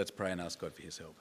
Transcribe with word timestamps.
Let's 0.00 0.10
pray 0.10 0.32
and 0.32 0.40
ask 0.40 0.58
God 0.58 0.72
for 0.72 0.80
his 0.80 0.96
help. 0.96 1.18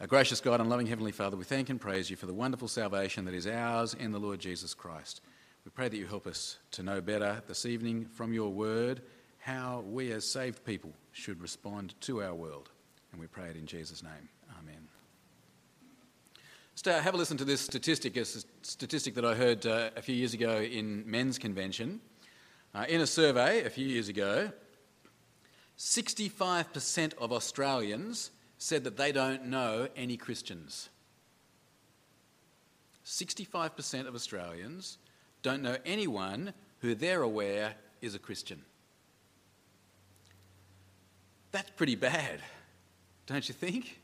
Our 0.00 0.06
gracious 0.06 0.40
God 0.40 0.58
and 0.58 0.70
loving 0.70 0.86
Heavenly 0.86 1.12
Father, 1.12 1.36
we 1.36 1.44
thank 1.44 1.68
and 1.68 1.78
praise 1.78 2.08
you 2.08 2.16
for 2.16 2.24
the 2.24 2.32
wonderful 2.32 2.66
salvation 2.66 3.26
that 3.26 3.34
is 3.34 3.46
ours 3.46 3.92
in 3.92 4.12
the 4.12 4.18
Lord 4.18 4.40
Jesus 4.40 4.72
Christ. 4.72 5.20
We 5.66 5.70
pray 5.70 5.90
that 5.90 5.98
you 5.98 6.06
help 6.06 6.26
us 6.26 6.56
to 6.70 6.82
know 6.82 7.02
better 7.02 7.42
this 7.46 7.66
evening 7.66 8.06
from 8.06 8.32
your 8.32 8.48
word 8.48 9.02
how 9.36 9.84
we 9.86 10.10
as 10.12 10.26
saved 10.26 10.64
people 10.64 10.94
should 11.12 11.42
respond 11.42 11.94
to 12.00 12.22
our 12.22 12.34
world. 12.34 12.70
And 13.12 13.20
we 13.20 13.26
pray 13.26 13.50
it 13.50 13.56
in 13.56 13.66
Jesus' 13.66 14.02
name. 14.02 14.30
Amen. 14.58 14.88
So 16.74 16.90
have 16.90 17.12
a 17.12 17.18
listen 17.18 17.36
to 17.36 17.44
this 17.44 17.60
statistic, 17.60 18.16
a 18.16 18.24
statistic 18.24 19.14
that 19.14 19.26
I 19.26 19.34
heard 19.34 19.66
uh, 19.66 19.90
a 19.94 20.00
few 20.00 20.14
years 20.14 20.32
ago 20.32 20.56
in 20.56 21.04
Men's 21.04 21.38
Convention. 21.38 22.00
Uh, 22.74 22.86
in 22.88 23.02
a 23.02 23.06
survey 23.06 23.64
a 23.64 23.70
few 23.70 23.86
years 23.86 24.08
ago, 24.08 24.50
65% 25.78 27.14
of 27.14 27.32
Australians 27.32 28.30
said 28.58 28.84
that 28.84 28.96
they 28.96 29.12
don't 29.12 29.46
know 29.46 29.88
any 29.96 30.16
Christians. 30.16 30.88
65% 33.06 34.06
of 34.06 34.14
Australians 34.14 34.98
don't 35.42 35.62
know 35.62 35.76
anyone 35.86 36.52
who 36.80 36.94
they're 36.94 37.22
aware 37.22 37.74
is 38.02 38.14
a 38.14 38.18
Christian. 38.18 38.62
That's 41.52 41.70
pretty 41.70 41.94
bad, 41.94 42.40
don't 43.26 43.48
you 43.48 43.54
think? 43.54 44.00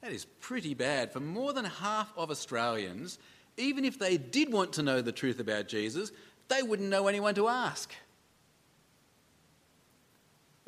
That 0.00 0.12
is 0.12 0.24
pretty 0.24 0.74
bad. 0.74 1.12
For 1.12 1.20
more 1.20 1.52
than 1.52 1.64
half 1.64 2.12
of 2.16 2.30
Australians, 2.30 3.18
even 3.56 3.84
if 3.84 3.98
they 3.98 4.16
did 4.16 4.52
want 4.52 4.74
to 4.74 4.82
know 4.82 5.02
the 5.02 5.12
truth 5.12 5.40
about 5.40 5.68
Jesus, 5.68 6.12
they 6.46 6.62
wouldn't 6.62 6.88
know 6.88 7.08
anyone 7.08 7.34
to 7.34 7.48
ask. 7.48 7.92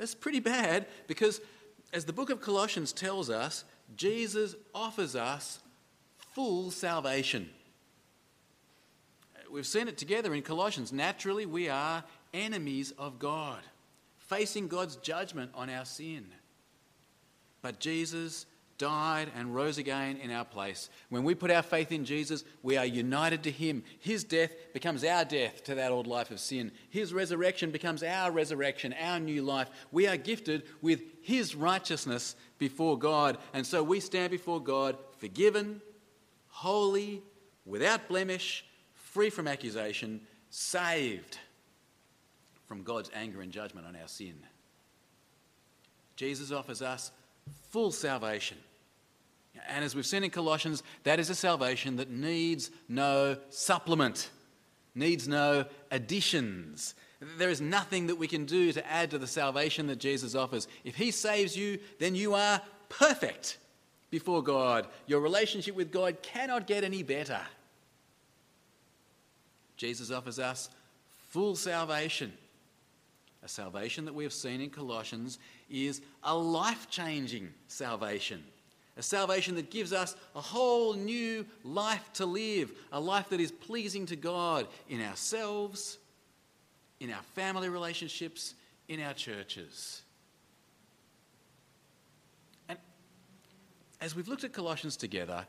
That's 0.00 0.14
pretty 0.14 0.40
bad 0.40 0.86
because 1.08 1.42
as 1.92 2.06
the 2.06 2.12
book 2.14 2.30
of 2.30 2.40
Colossians 2.40 2.90
tells 2.90 3.28
us, 3.28 3.64
Jesus 3.96 4.54
offers 4.74 5.14
us 5.14 5.60
full 6.16 6.70
salvation. 6.70 7.50
We've 9.52 9.66
seen 9.66 9.88
it 9.88 9.98
together 9.98 10.32
in 10.32 10.40
Colossians. 10.40 10.90
Naturally, 10.90 11.44
we 11.44 11.68
are 11.68 12.02
enemies 12.32 12.94
of 12.96 13.18
God, 13.18 13.60
facing 14.16 14.68
God's 14.68 14.96
judgment 14.96 15.50
on 15.54 15.68
our 15.68 15.84
sin. 15.84 16.24
But 17.60 17.78
Jesus 17.78 18.46
died 18.80 19.30
and 19.36 19.54
rose 19.54 19.76
again 19.76 20.16
in 20.16 20.30
our 20.30 20.44
place. 20.44 20.88
When 21.10 21.22
we 21.22 21.34
put 21.34 21.50
our 21.50 21.62
faith 21.62 21.92
in 21.92 22.06
Jesus, 22.06 22.44
we 22.62 22.78
are 22.78 22.86
united 22.86 23.42
to 23.42 23.50
Him. 23.50 23.84
His 23.98 24.24
death 24.24 24.52
becomes 24.72 25.04
our 25.04 25.22
death 25.26 25.62
to 25.64 25.74
that 25.74 25.92
old 25.92 26.06
life 26.06 26.30
of 26.30 26.40
sin. 26.40 26.72
His 26.88 27.12
resurrection 27.12 27.72
becomes 27.72 28.02
our 28.02 28.30
resurrection, 28.30 28.94
our 28.98 29.20
new 29.20 29.42
life. 29.42 29.68
We 29.92 30.08
are 30.08 30.16
gifted 30.16 30.62
with 30.80 31.02
His 31.20 31.54
righteousness 31.54 32.36
before 32.58 32.98
God. 32.98 33.36
And 33.52 33.66
so 33.66 33.82
we 33.82 34.00
stand 34.00 34.30
before 34.30 34.62
God 34.62 34.96
forgiven, 35.18 35.82
holy, 36.48 37.22
without 37.66 38.08
blemish, 38.08 38.64
free 38.94 39.28
from 39.28 39.46
accusation, 39.46 40.22
saved 40.48 41.36
from 42.66 42.82
God's 42.82 43.10
anger 43.14 43.42
and 43.42 43.52
judgment 43.52 43.86
on 43.86 43.94
our 43.94 44.08
sin. 44.08 44.36
Jesus 46.16 46.50
offers 46.50 46.80
us 46.80 47.12
full 47.68 47.92
salvation 47.92 48.56
and 49.68 49.84
as 49.84 49.94
we've 49.94 50.06
seen 50.06 50.24
in 50.24 50.30
Colossians, 50.30 50.82
that 51.04 51.18
is 51.18 51.30
a 51.30 51.34
salvation 51.34 51.96
that 51.96 52.10
needs 52.10 52.70
no 52.88 53.36
supplement, 53.50 54.30
needs 54.94 55.26
no 55.28 55.64
additions. 55.90 56.94
There 57.38 57.50
is 57.50 57.60
nothing 57.60 58.06
that 58.06 58.16
we 58.16 58.28
can 58.28 58.46
do 58.46 58.72
to 58.72 58.90
add 58.90 59.10
to 59.10 59.18
the 59.18 59.26
salvation 59.26 59.86
that 59.88 59.98
Jesus 59.98 60.34
offers. 60.34 60.68
If 60.84 60.96
He 60.96 61.10
saves 61.10 61.56
you, 61.56 61.78
then 61.98 62.14
you 62.14 62.34
are 62.34 62.60
perfect 62.88 63.58
before 64.10 64.42
God. 64.42 64.86
Your 65.06 65.20
relationship 65.20 65.74
with 65.74 65.92
God 65.92 66.22
cannot 66.22 66.66
get 66.66 66.84
any 66.84 67.02
better. 67.02 67.40
Jesus 69.76 70.10
offers 70.10 70.38
us 70.38 70.70
full 71.28 71.56
salvation. 71.56 72.32
A 73.42 73.48
salvation 73.48 74.04
that 74.04 74.14
we 74.14 74.24
have 74.24 74.32
seen 74.32 74.60
in 74.60 74.68
Colossians 74.68 75.38
is 75.70 76.02
a 76.22 76.36
life 76.36 76.90
changing 76.90 77.48
salvation 77.68 78.42
a 78.96 79.02
salvation 79.02 79.54
that 79.54 79.70
gives 79.70 79.92
us 79.92 80.16
a 80.34 80.40
whole 80.40 80.94
new 80.94 81.46
life 81.64 82.12
to 82.14 82.26
live, 82.26 82.72
a 82.92 83.00
life 83.00 83.28
that 83.30 83.40
is 83.40 83.52
pleasing 83.52 84.06
to 84.06 84.16
God 84.16 84.66
in 84.88 85.00
ourselves, 85.00 85.98
in 86.98 87.10
our 87.10 87.22
family 87.34 87.68
relationships, 87.68 88.54
in 88.88 89.00
our 89.00 89.14
churches. 89.14 90.02
And 92.68 92.78
as 94.00 94.14
we've 94.14 94.28
looked 94.28 94.44
at 94.44 94.52
Colossians 94.52 94.96
together, 94.96 95.46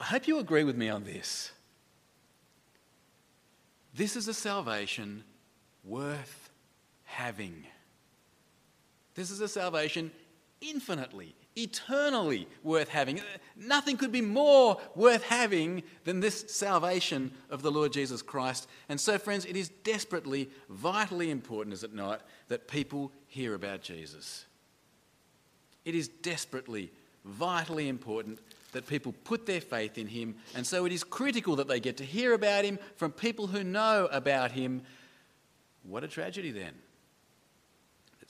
I 0.00 0.04
hope 0.04 0.26
you 0.26 0.38
agree 0.38 0.64
with 0.64 0.76
me 0.76 0.88
on 0.88 1.04
this. 1.04 1.52
This 3.94 4.16
is 4.16 4.28
a 4.28 4.34
salvation 4.34 5.24
worth 5.84 6.50
having. 7.04 7.64
This 9.14 9.30
is 9.30 9.40
a 9.40 9.48
salvation 9.48 10.10
infinitely, 10.60 11.34
eternally 11.56 12.46
worth 12.62 12.88
having. 12.88 13.20
Nothing 13.56 13.96
could 13.96 14.12
be 14.12 14.20
more 14.20 14.80
worth 14.94 15.24
having 15.24 15.82
than 16.04 16.20
this 16.20 16.44
salvation 16.48 17.32
of 17.50 17.62
the 17.62 17.70
Lord 17.70 17.92
Jesus 17.92 18.22
Christ. 18.22 18.68
And 18.88 19.00
so, 19.00 19.18
friends, 19.18 19.44
it 19.44 19.56
is 19.56 19.68
desperately, 19.68 20.50
vitally 20.68 21.30
important, 21.30 21.74
is 21.74 21.84
it 21.84 21.94
not, 21.94 22.22
that 22.48 22.68
people 22.68 23.12
hear 23.26 23.54
about 23.54 23.82
Jesus. 23.82 24.46
It 25.84 25.94
is 25.94 26.08
desperately, 26.08 26.92
vitally 27.24 27.88
important 27.88 28.38
that 28.72 28.86
people 28.86 29.12
put 29.24 29.46
their 29.46 29.60
faith 29.60 29.98
in 29.98 30.06
him. 30.06 30.36
And 30.54 30.64
so 30.64 30.84
it 30.84 30.92
is 30.92 31.02
critical 31.02 31.56
that 31.56 31.66
they 31.66 31.80
get 31.80 31.96
to 31.96 32.04
hear 32.04 32.34
about 32.34 32.64
him 32.64 32.78
from 32.96 33.10
people 33.10 33.48
who 33.48 33.64
know 33.64 34.08
about 34.12 34.52
him. 34.52 34.82
What 35.82 36.04
a 36.04 36.08
tragedy 36.08 36.52
then 36.52 36.74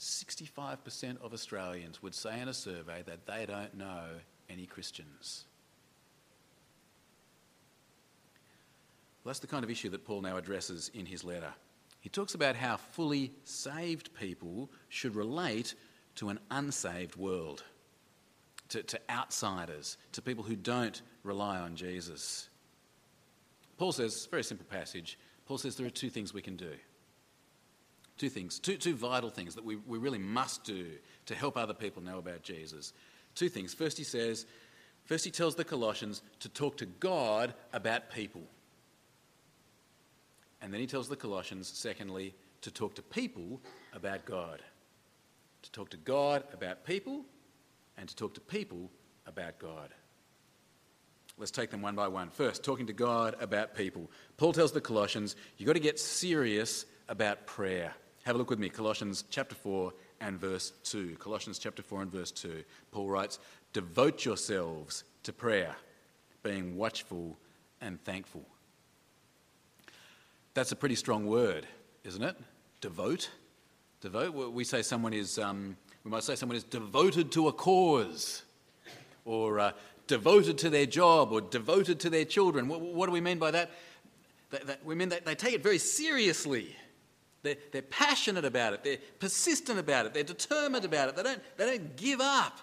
65% 0.01 1.21
of 1.21 1.31
Australians 1.31 2.01
would 2.01 2.15
say 2.15 2.41
in 2.41 2.47
a 2.47 2.53
survey 2.53 3.03
that 3.05 3.27
they 3.27 3.45
don't 3.45 3.77
know 3.77 4.05
any 4.49 4.65
Christians. 4.65 5.45
Well, 9.23 9.29
that's 9.29 9.39
the 9.39 9.47
kind 9.47 9.63
of 9.63 9.69
issue 9.69 9.89
that 9.89 10.03
Paul 10.03 10.21
now 10.21 10.37
addresses 10.37 10.89
in 10.95 11.05
his 11.05 11.23
letter. 11.23 11.53
He 11.99 12.09
talks 12.09 12.33
about 12.33 12.55
how 12.55 12.77
fully 12.77 13.31
saved 13.43 14.15
people 14.15 14.71
should 14.89 15.15
relate 15.15 15.75
to 16.15 16.29
an 16.29 16.39
unsaved 16.49 17.15
world, 17.15 17.63
to, 18.69 18.81
to 18.81 18.99
outsiders, 19.07 19.97
to 20.13 20.23
people 20.23 20.43
who 20.43 20.55
don't 20.55 20.99
rely 21.23 21.59
on 21.59 21.75
Jesus. 21.75 22.49
Paul 23.77 23.91
says, 23.91 24.27
very 24.31 24.43
simple 24.43 24.65
passage, 24.67 25.19
Paul 25.45 25.59
says 25.59 25.75
there 25.75 25.85
are 25.85 25.91
two 25.91 26.09
things 26.09 26.33
we 26.33 26.41
can 26.41 26.55
do. 26.55 26.71
Two 28.17 28.29
things, 28.29 28.59
two, 28.59 28.77
two 28.77 28.95
vital 28.95 29.29
things 29.29 29.55
that 29.55 29.65
we, 29.65 29.77
we 29.77 29.97
really 29.97 30.19
must 30.19 30.63
do 30.63 30.87
to 31.25 31.35
help 31.35 31.57
other 31.57 31.73
people 31.73 32.03
know 32.03 32.19
about 32.19 32.43
Jesus. 32.43 32.93
Two 33.35 33.49
things. 33.49 33.73
First, 33.73 33.97
he 33.97 34.03
says, 34.03 34.45
first, 35.05 35.25
he 35.25 35.31
tells 35.31 35.55
the 35.55 35.63
Colossians 35.63 36.21
to 36.41 36.49
talk 36.49 36.77
to 36.77 36.85
God 36.85 37.53
about 37.73 38.11
people. 38.11 38.43
And 40.61 40.71
then 40.71 40.79
he 40.79 40.87
tells 40.87 41.09
the 41.09 41.15
Colossians, 41.15 41.67
secondly, 41.67 42.35
to 42.61 42.71
talk 42.71 42.93
to 42.95 43.01
people 43.01 43.59
about 43.93 44.25
God. 44.25 44.61
To 45.63 45.71
talk 45.71 45.89
to 45.89 45.97
God 45.97 46.43
about 46.53 46.85
people 46.85 47.25
and 47.97 48.07
to 48.07 48.15
talk 48.15 48.33
to 48.35 48.41
people 48.41 48.91
about 49.25 49.57
God. 49.59 49.89
Let's 51.37 51.51
take 51.51 51.71
them 51.71 51.81
one 51.81 51.95
by 51.95 52.07
one. 52.07 52.29
First, 52.29 52.63
talking 52.63 52.87
to 52.87 52.93
God 52.93 53.35
about 53.39 53.73
people. 53.73 54.11
Paul 54.37 54.53
tells 54.53 54.71
the 54.71 54.81
Colossians, 54.81 55.35
you've 55.57 55.67
got 55.67 55.73
to 55.73 55.79
get 55.79 55.99
serious 55.99 56.85
about 57.09 57.47
prayer. 57.47 57.93
Have 58.23 58.35
a 58.35 58.37
look 58.37 58.51
with 58.51 58.59
me, 58.59 58.69
Colossians 58.69 59.23
chapter 59.29 59.55
4 59.55 59.91
and 60.21 60.39
verse 60.39 60.73
2. 60.83 61.17
Colossians 61.19 61.57
chapter 61.57 61.81
4 61.81 62.03
and 62.03 62.11
verse 62.11 62.31
2. 62.31 62.63
Paul 62.91 63.09
writes, 63.09 63.39
Devote 63.73 64.25
yourselves 64.25 65.03
to 65.23 65.33
prayer, 65.33 65.75
being 66.43 66.77
watchful 66.77 67.37
and 67.81 68.03
thankful. 68.03 68.45
That's 70.53 70.71
a 70.71 70.75
pretty 70.75 70.95
strong 70.95 71.25
word, 71.25 71.65
isn't 72.03 72.21
it? 72.21 72.35
Devote. 72.79 73.31
Devote. 74.01 74.53
We 74.53 74.65
say 74.65 74.83
someone 74.83 75.13
is, 75.13 75.39
um, 75.39 75.75
we 76.03 76.11
might 76.11 76.23
say 76.23 76.35
someone 76.35 76.57
is 76.57 76.63
devoted 76.63 77.31
to 77.31 77.47
a 77.47 77.53
cause, 77.53 78.43
or 79.25 79.59
uh, 79.59 79.71
devoted 80.05 80.59
to 80.59 80.69
their 80.69 80.85
job, 80.85 81.31
or 81.31 81.41
devoted 81.41 81.99
to 82.01 82.09
their 82.09 82.25
children. 82.25 82.67
What, 82.67 82.81
what 82.81 83.07
do 83.07 83.13
we 83.13 83.21
mean 83.21 83.39
by 83.39 83.49
that? 83.51 83.71
that, 84.51 84.67
that 84.67 84.85
we 84.85 84.95
mean 84.95 85.09
that 85.09 85.25
they 85.25 85.35
take 85.35 85.53
it 85.53 85.63
very 85.63 85.77
seriously. 85.77 86.75
They're, 87.43 87.57
they're 87.71 87.81
passionate 87.81 88.45
about 88.45 88.73
it, 88.73 88.83
they're 88.83 88.99
persistent 89.19 89.79
about 89.79 90.05
it, 90.05 90.13
they're 90.13 90.23
determined 90.23 90.85
about 90.85 91.09
it, 91.09 91.15
they 91.15 91.23
don't, 91.23 91.41
they 91.57 91.65
don't 91.65 91.95
give 91.95 92.21
up. 92.21 92.59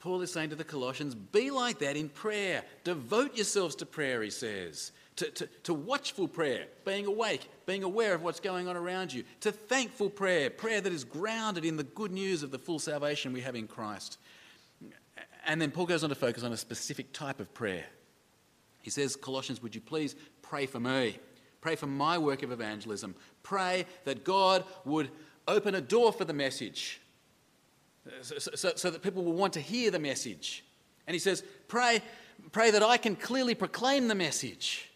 Paul 0.00 0.20
is 0.22 0.32
saying 0.32 0.50
to 0.50 0.56
the 0.56 0.64
Colossians, 0.64 1.14
be 1.14 1.52
like 1.52 1.78
that 1.78 1.96
in 1.96 2.08
prayer. 2.08 2.64
Devote 2.82 3.36
yourselves 3.36 3.76
to 3.76 3.86
prayer, 3.86 4.20
he 4.20 4.30
says, 4.30 4.90
to, 5.14 5.30
to, 5.30 5.46
to 5.62 5.72
watchful 5.72 6.26
prayer, 6.26 6.66
being 6.84 7.06
awake, 7.06 7.48
being 7.66 7.84
aware 7.84 8.12
of 8.12 8.22
what's 8.22 8.40
going 8.40 8.66
on 8.66 8.76
around 8.76 9.12
you, 9.12 9.22
to 9.42 9.52
thankful 9.52 10.10
prayer, 10.10 10.50
prayer 10.50 10.80
that 10.80 10.92
is 10.92 11.04
grounded 11.04 11.64
in 11.64 11.76
the 11.76 11.84
good 11.84 12.10
news 12.10 12.42
of 12.42 12.50
the 12.50 12.58
full 12.58 12.80
salvation 12.80 13.32
we 13.32 13.42
have 13.42 13.54
in 13.54 13.68
Christ. 13.68 14.18
And 15.46 15.62
then 15.62 15.70
Paul 15.70 15.86
goes 15.86 16.02
on 16.02 16.10
to 16.10 16.16
focus 16.16 16.42
on 16.42 16.52
a 16.52 16.56
specific 16.56 17.12
type 17.12 17.38
of 17.38 17.54
prayer. 17.54 17.84
He 18.80 18.90
says, 18.90 19.14
Colossians, 19.14 19.62
would 19.62 19.76
you 19.76 19.80
please 19.80 20.16
pray 20.42 20.66
for 20.66 20.80
me? 20.80 21.18
Pray 21.62 21.76
for 21.76 21.86
my 21.86 22.18
work 22.18 22.42
of 22.42 22.52
evangelism. 22.52 23.14
Pray 23.42 23.86
that 24.04 24.24
God 24.24 24.64
would 24.84 25.08
open 25.48 25.74
a 25.74 25.80
door 25.80 26.12
for 26.12 26.26
the 26.26 26.34
message 26.34 27.00
so, 28.22 28.38
so, 28.38 28.72
so, 28.74 28.90
that 28.90 29.02
people 29.02 29.24
will 29.24 29.32
want 29.32 29.52
to 29.52 29.60
hear 29.60 29.90
the 29.90 29.98
message. 29.98 30.64
And 31.06 31.14
he 31.14 31.18
says, 31.18 31.42
pray, 31.68 32.02
pray 32.50 32.70
that 32.72 32.82
I 32.82 32.96
can 32.96 33.14
clearly 33.14 33.54
proclaim 33.54 34.08
the 34.08 34.14
message. 34.14 34.88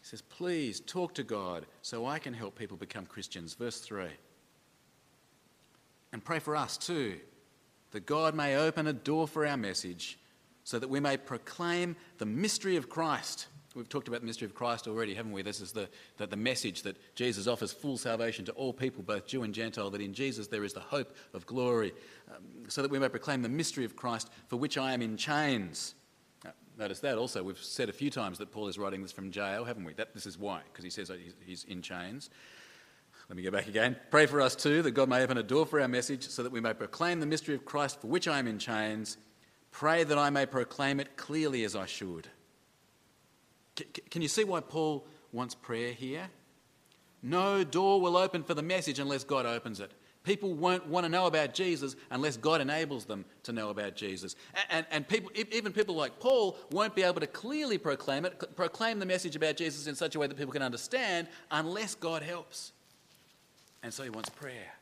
He 0.00 0.06
says, 0.06 0.22
please 0.22 0.80
talk 0.80 1.14
to 1.14 1.22
God 1.22 1.66
so 1.82 2.06
I 2.06 2.18
can 2.18 2.34
help 2.34 2.58
people 2.58 2.76
become 2.76 3.06
Christians. 3.06 3.54
Verse 3.54 3.80
3. 3.80 4.06
And 6.12 6.24
pray 6.24 6.38
for 6.38 6.56
us 6.56 6.76
too, 6.76 7.18
that 7.92 8.06
God 8.06 8.34
may 8.34 8.56
open 8.56 8.86
a 8.86 8.92
door 8.92 9.26
for 9.26 9.46
our 9.46 9.56
message 9.56 10.18
so 10.64 10.78
that 10.78 10.88
we 10.88 11.00
may 11.00 11.16
proclaim 11.16 11.96
the 12.18 12.26
mystery 12.26 12.76
of 12.76 12.90
Christ 12.90 13.46
We've 13.78 13.88
talked 13.88 14.08
about 14.08 14.22
the 14.22 14.26
mystery 14.26 14.46
of 14.46 14.56
Christ 14.56 14.88
already, 14.88 15.14
haven't 15.14 15.30
we? 15.30 15.42
This 15.42 15.60
is 15.60 15.70
the, 15.70 15.88
the, 16.16 16.26
the, 16.26 16.36
message 16.36 16.82
that 16.82 16.96
Jesus 17.14 17.46
offers 17.46 17.72
full 17.72 17.96
salvation 17.96 18.44
to 18.46 18.52
all 18.52 18.72
people, 18.72 19.04
both 19.04 19.24
Jew 19.24 19.44
and 19.44 19.54
Gentile, 19.54 19.88
that 19.90 20.00
in 20.00 20.12
Jesus 20.12 20.48
there 20.48 20.64
is 20.64 20.72
the 20.72 20.80
hope 20.80 21.14
of 21.32 21.46
glory, 21.46 21.92
um, 22.28 22.42
so 22.66 22.82
that 22.82 22.90
we 22.90 22.98
may 22.98 23.08
proclaim 23.08 23.40
the 23.40 23.48
mystery 23.48 23.84
of 23.84 23.94
Christ 23.94 24.30
for 24.48 24.56
which 24.56 24.76
I 24.76 24.94
am 24.94 25.00
in 25.00 25.16
chains. 25.16 25.94
Uh, 26.44 26.50
notice 26.76 26.98
that 27.00 27.18
also. 27.18 27.44
We've 27.44 27.56
said 27.56 27.88
a 27.88 27.92
few 27.92 28.10
times 28.10 28.38
that 28.38 28.50
Paul 28.50 28.66
is 28.66 28.78
writing 28.78 29.00
this 29.00 29.12
from 29.12 29.30
jail, 29.30 29.64
haven't 29.64 29.84
we? 29.84 29.92
That, 29.92 30.12
this 30.12 30.26
is 30.26 30.36
why, 30.36 30.62
because 30.72 30.82
he 30.82 30.90
says 30.90 31.12
he's 31.46 31.62
in 31.62 31.80
chains. 31.80 32.30
Let 33.28 33.36
me 33.36 33.44
go 33.44 33.52
back 33.52 33.68
again. 33.68 33.94
Pray 34.10 34.26
for 34.26 34.40
us 34.40 34.56
too, 34.56 34.82
that 34.82 34.90
God 34.90 35.08
may 35.08 35.22
open 35.22 35.38
a 35.38 35.42
door 35.44 35.66
for 35.66 35.80
our 35.80 35.86
message, 35.86 36.28
so 36.28 36.42
that 36.42 36.50
we 36.50 36.60
may 36.60 36.74
proclaim 36.74 37.20
the 37.20 37.26
mystery 37.26 37.54
of 37.54 37.64
Christ 37.64 38.00
for 38.00 38.08
which 38.08 38.26
I 38.26 38.40
am 38.40 38.48
in 38.48 38.58
chains. 38.58 39.18
Pray 39.70 40.02
that 40.02 40.18
I 40.18 40.30
may 40.30 40.46
proclaim 40.46 40.98
it 40.98 41.16
clearly 41.16 41.62
as 41.62 41.76
I 41.76 41.86
should. 41.86 42.26
Can 44.10 44.22
you 44.22 44.28
see 44.28 44.44
why 44.44 44.60
Paul 44.60 45.06
wants 45.32 45.54
prayer 45.54 45.92
here? 45.92 46.28
No 47.22 47.64
door 47.64 48.00
will 48.00 48.16
open 48.16 48.42
for 48.42 48.54
the 48.54 48.62
message 48.62 48.98
unless 48.98 49.24
God 49.24 49.46
opens 49.46 49.80
it. 49.80 49.92
People 50.24 50.52
won't 50.52 50.86
want 50.86 51.04
to 51.04 51.08
know 51.08 51.26
about 51.26 51.54
Jesus 51.54 51.96
unless 52.10 52.36
God 52.36 52.60
enables 52.60 53.06
them 53.06 53.24
to 53.44 53.52
know 53.52 53.70
about 53.70 53.96
Jesus. 53.96 54.36
And, 54.68 54.84
and 54.90 55.08
people, 55.08 55.30
even 55.34 55.72
people 55.72 55.94
like 55.94 56.20
Paul 56.20 56.58
won't 56.70 56.94
be 56.94 57.02
able 57.02 57.20
to 57.20 57.26
clearly 57.26 57.78
proclaim 57.78 58.24
it, 58.24 58.54
proclaim 58.54 58.98
the 58.98 59.06
message 59.06 59.36
about 59.36 59.56
Jesus 59.56 59.86
in 59.86 59.94
such 59.94 60.16
a 60.16 60.18
way 60.18 60.26
that 60.26 60.36
people 60.36 60.52
can 60.52 60.62
understand 60.62 61.28
unless 61.50 61.94
God 61.94 62.22
helps. 62.22 62.72
And 63.82 63.94
so 63.94 64.02
he 64.02 64.10
wants 64.10 64.28
prayer. 64.28 64.74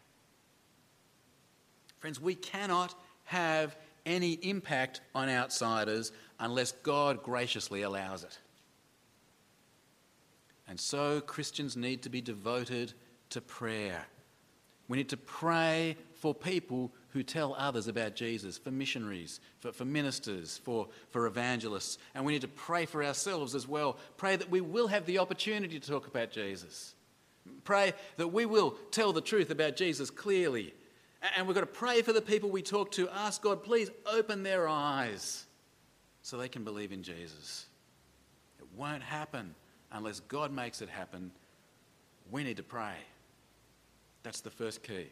Friends, 2.01 2.21
we 2.21 2.35
cannot 2.35 2.95
have 3.25 3.77
any 4.05 4.33
impact 4.33 5.01
on 5.15 5.29
outsiders 5.29 6.13
unless 6.41 6.73
God 6.73 7.23
graciously 7.23 7.83
allows 7.83 8.25
it. 8.25 8.39
And 10.69 10.79
so 10.79 11.21
Christians 11.21 11.77
need 11.77 12.03
to 12.03 12.09
be 12.09 12.21
devoted 12.21 12.93
to 13.31 13.41
prayer. 13.41 14.05
We 14.89 14.99
need 14.99 15.09
to 15.11 15.17
pray 15.17 15.97
for 16.15 16.35
people 16.35 16.93
who 17.11 17.23
tell 17.23 17.55
others 17.59 17.89
about 17.89 18.15
Jesus, 18.15 18.57
for 18.59 18.71
missionaries, 18.71 19.41
for, 19.61 19.73
for 19.73 19.85
ministers, 19.85 20.59
for, 20.59 20.89
for 21.11 21.27
evangelists. 21.27 21.99
And 22.15 22.25
we 22.25 22.33
need 22.33 22.43
to 22.43 22.49
pray 22.49 22.87
for 22.87 23.03
ourselves 23.03 23.55
as 23.55 23.67
well. 23.67 23.97
Pray 24.17 24.37
that 24.37 24.51
we 24.51 24.61
will 24.61 24.87
have 24.89 25.07
the 25.07 25.19
opportunity 25.19 25.81
to 25.81 25.89
talk 25.89 26.07
about 26.07 26.31
Jesus. 26.31 26.95
Pray 27.65 27.95
that 28.17 28.29
we 28.29 28.47
will 28.47 28.73
tell 28.91 29.13
the 29.13 29.21
truth 29.21 29.51
about 29.51 29.77
Jesus 29.77 30.11
clearly. 30.11 30.75
And 31.37 31.47
we've 31.47 31.55
got 31.55 31.63
to 31.63 31.67
pray 31.67 32.03
for 32.03 32.13
the 32.13 32.23
people 32.23 32.51
we 32.51 32.63
talk 32.63 32.93
to. 32.93 33.09
Ask 33.09 33.43
God, 33.43 33.63
please 33.63 33.91
open 34.05 34.43
their 34.43 34.69
eyes 34.69 35.47
so 36.23 36.37
they 36.37 36.49
can 36.49 36.65
believe 36.65 36.93
in 36.93 37.03
Jesus. 37.03 37.67
It 38.59 38.67
won't 38.77 39.03
happen 39.03 39.55
unless 39.97 40.21
God 40.21 40.53
makes 40.53 40.83
it 40.83 40.89
happen, 40.89 41.31
we 42.31 42.45
need 42.45 42.57
to 42.59 42.63
pray. 42.63 42.95
That's 44.23 44.41
the 44.41 44.51
first 44.51 44.83
key 44.83 45.07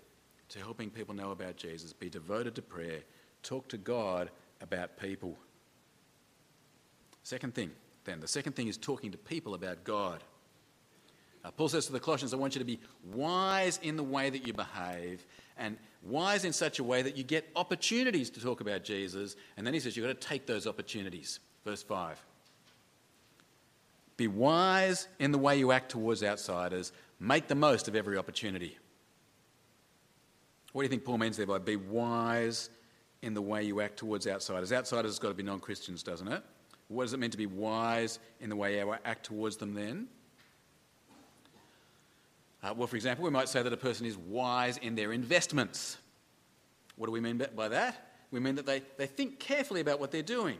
to 0.50 0.58
helping 0.58 0.90
people 0.90 1.14
know 1.14 1.30
about 1.30 1.56
Jesus. 1.56 1.92
Be 1.92 2.08
devoted 2.08 2.54
to 2.56 2.62
prayer. 2.62 3.00
Talk 3.42 3.68
to 3.68 3.78
God 3.78 4.30
about 4.60 4.98
people. 4.98 5.36
Second 7.22 7.54
thing, 7.54 7.70
then, 8.04 8.20
the 8.20 8.28
second 8.28 8.54
thing 8.54 8.68
is 8.68 8.76
talking 8.76 9.10
to 9.12 9.18
people 9.18 9.54
about 9.54 9.84
God. 9.84 10.22
Uh, 11.44 11.50
Paul 11.50 11.68
says 11.68 11.86
to 11.86 11.92
the 11.92 12.00
Colossians, 12.00 12.32
I 12.34 12.36
want 12.36 12.54
you 12.54 12.58
to 12.58 12.64
be 12.64 12.80
wise 13.12 13.78
in 13.82 13.96
the 13.96 14.02
way 14.02 14.30
that 14.30 14.46
you 14.46 14.52
behave 14.52 15.24
and 15.58 15.76
wise 16.02 16.44
in 16.44 16.52
such 16.52 16.78
a 16.78 16.84
way 16.84 17.02
that 17.02 17.16
you 17.16 17.22
get 17.22 17.48
opportunities 17.54 18.30
to 18.30 18.40
talk 18.40 18.60
about 18.60 18.84
Jesus. 18.84 19.36
And 19.56 19.66
then 19.66 19.74
he 19.74 19.80
says, 19.80 19.96
you've 19.96 20.06
got 20.06 20.20
to 20.20 20.26
take 20.26 20.46
those 20.46 20.66
opportunities. 20.66 21.40
Verse 21.64 21.82
5. 21.82 22.22
Be 24.16 24.28
wise 24.28 25.08
in 25.18 25.32
the 25.32 25.38
way 25.38 25.58
you 25.58 25.72
act 25.72 25.90
towards 25.90 26.22
outsiders. 26.22 26.92
Make 27.18 27.48
the 27.48 27.54
most 27.54 27.88
of 27.88 27.96
every 27.96 28.16
opportunity. 28.16 28.78
What 30.72 30.82
do 30.82 30.84
you 30.86 30.90
think 30.90 31.04
Paul 31.04 31.18
means 31.18 31.36
there 31.36 31.46
by 31.46 31.58
be 31.58 31.76
wise 31.76 32.70
in 33.22 33.34
the 33.34 33.42
way 33.42 33.62
you 33.62 33.80
act 33.80 33.96
towards 33.96 34.26
outsiders? 34.26 34.72
Outsiders 34.72 35.12
has 35.12 35.18
got 35.18 35.28
to 35.28 35.34
be 35.34 35.42
non 35.42 35.60
Christians, 35.60 36.02
doesn't 36.02 36.28
it? 36.28 36.42
What 36.88 37.04
does 37.04 37.12
it 37.12 37.20
mean 37.20 37.30
to 37.30 37.38
be 37.38 37.46
wise 37.46 38.18
in 38.40 38.50
the 38.50 38.56
way 38.56 38.78
you 38.78 38.94
act 39.04 39.26
towards 39.26 39.56
them 39.56 39.74
then? 39.74 40.08
Uh, 42.62 42.72
well, 42.76 42.86
for 42.86 42.96
example, 42.96 43.24
we 43.24 43.30
might 43.30 43.48
say 43.48 43.62
that 43.62 43.72
a 43.72 43.76
person 43.76 44.06
is 44.06 44.16
wise 44.16 44.78
in 44.78 44.94
their 44.94 45.12
investments. 45.12 45.98
What 46.96 47.06
do 47.06 47.12
we 47.12 47.20
mean 47.20 47.44
by 47.54 47.68
that? 47.68 48.12
We 48.30 48.40
mean 48.40 48.54
that 48.54 48.66
they, 48.66 48.82
they 48.96 49.06
think 49.06 49.38
carefully 49.38 49.80
about 49.80 50.00
what 50.00 50.10
they're 50.10 50.22
doing. 50.22 50.58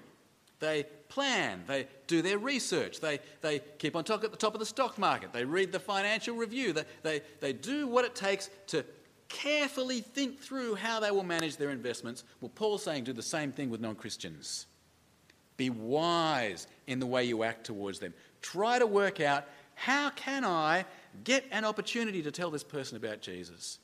They 0.61 0.85
plan, 1.15 1.63
they 1.69 1.87
do 2.09 2.23
their 2.23 2.39
research, 2.39 2.99
they, 2.99 3.21
they 3.41 3.61
keep 3.79 3.95
on 3.95 4.03
top 4.03 4.25
at 4.25 4.33
the 4.33 4.37
top 4.37 4.53
of 4.53 4.59
the 4.59 4.67
stock 4.67 4.99
market, 4.99 5.33
they 5.33 5.45
read 5.45 5.71
the 5.71 5.79
financial 5.79 6.35
review, 6.35 6.73
they, 6.73 6.85
they, 7.05 7.21
they 7.41 7.53
do 7.53 7.87
what 7.87 8.05
it 8.05 8.17
takes 8.17 8.51
to 8.67 8.85
carefully 9.29 10.01
think 10.01 10.41
through 10.41 10.75
how 10.75 10.99
they 10.99 11.13
will 11.13 11.23
manage 11.23 11.57
their 11.57 11.71
investments. 11.71 12.25
Well, 12.41 12.51
Paul's 12.53 12.83
saying 12.83 13.05
do 13.05 13.13
the 13.13 13.23
same 13.23 13.53
thing 13.53 13.71
with 13.71 13.81
non 13.81 13.95
Christians. 13.95 14.67
Be 15.57 15.71
wise 15.71 16.67
in 16.89 16.99
the 16.99 17.07
way 17.07 17.25
you 17.25 17.45
act 17.45 17.65
towards 17.65 18.01
them. 18.01 18.13
Try 18.43 18.81
to 18.81 18.87
work 18.87 19.21
out 19.21 19.45
how 19.77 20.11
can 20.11 20.45
I 20.45 20.85
get 21.23 21.45
an 21.53 21.65
opportunity 21.65 22.23
to 22.23 22.33
tell 22.33 22.51
this 22.51 22.65
person 22.65 22.97
about 22.97 23.21
Jesus? 23.21 23.79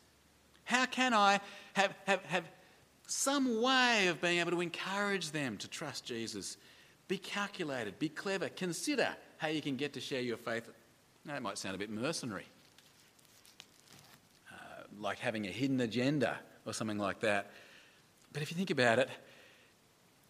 How 0.65 0.85
can 0.87 1.15
I 1.15 1.41
have, 1.75 1.95
have, 2.07 2.25
have 2.25 2.45
some 3.11 3.61
way 3.61 4.07
of 4.07 4.21
being 4.21 4.39
able 4.39 4.53
to 4.53 4.61
encourage 4.61 5.33
them 5.33 5.57
to 5.59 5.69
trust 5.69 6.05
Jesus. 6.05 6.57
Be 7.11 7.19
calculated, 7.19 7.99
be 7.99 8.09
clever, 8.09 8.49
consider 8.49 9.09
how 9.39 9.49
you 9.49 9.61
can 9.61 9.75
get 9.75 9.93
to 9.95 10.01
share 10.01 10.21
your 10.21 10.37
faith. 10.37 10.71
Now, 11.25 11.35
that 11.35 11.43
might 11.43 11.59
sound 11.59 11.75
a 11.75 11.79
bit 11.79 11.91
mercenary, 11.91 12.47
uh, 14.49 14.85
like 14.97 15.19
having 15.19 15.45
a 15.45 15.51
hidden 15.51 15.81
agenda 15.81 16.39
or 16.65 16.73
something 16.73 16.99
like 16.99 17.19
that. 17.19 17.51
But 18.33 18.43
if 18.43 18.53
you 18.53 18.57
think 18.57 18.71
about 18.71 19.01
it, 19.01 19.09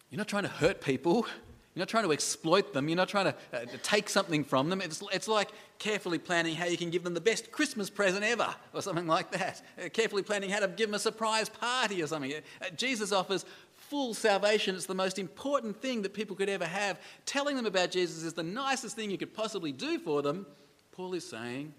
you're 0.09 0.17
not 0.17 0.27
trying 0.27 0.41
to 0.41 0.49
hurt 0.49 0.81
people. 0.81 1.27
You're 1.75 1.81
not 1.83 1.87
trying 1.87 2.05
to 2.05 2.11
exploit 2.13 2.73
them. 2.73 2.89
You're 2.89 2.97
not 2.97 3.09
trying 3.09 3.25
to, 3.25 3.35
uh, 3.53 3.59
to 3.65 3.77
take 3.77 4.09
something 4.09 4.43
from 4.43 4.69
them. 4.69 4.81
It's, 4.81 5.03
it's 5.13 5.27
like 5.27 5.51
carefully 5.77 6.17
planning 6.17 6.55
how 6.55 6.65
you 6.65 6.77
can 6.77 6.89
give 6.89 7.03
them 7.03 7.13
the 7.13 7.21
best 7.21 7.51
Christmas 7.51 7.91
present 7.91 8.23
ever, 8.23 8.55
or 8.73 8.81
something 8.81 9.05
like 9.05 9.31
that. 9.33 9.61
Uh, 9.79 9.87
carefully 9.89 10.23
planning 10.23 10.49
how 10.49 10.59
to 10.61 10.67
give 10.67 10.89
them 10.89 10.95
a 10.95 10.99
surprise 10.99 11.47
party 11.47 12.01
or 12.01 12.07
something. 12.07 12.33
Uh, 12.33 12.69
Jesus 12.75 13.11
offers 13.11 13.45
full 13.91 14.13
salvation. 14.13 14.73
It's 14.73 14.85
the 14.85 14.95
most 14.95 15.19
important 15.19 15.81
thing 15.81 16.01
that 16.03 16.13
people 16.13 16.33
could 16.33 16.47
ever 16.47 16.65
have. 16.65 16.97
Telling 17.25 17.57
them 17.57 17.65
about 17.65 17.91
Jesus 17.91 18.23
is 18.23 18.31
the 18.31 18.41
nicest 18.41 18.95
thing 18.95 19.11
you 19.11 19.17
could 19.17 19.33
possibly 19.33 19.73
do 19.73 19.99
for 19.99 20.21
them. 20.21 20.47
Paul 20.93 21.13
is 21.13 21.27
saying, 21.27 21.73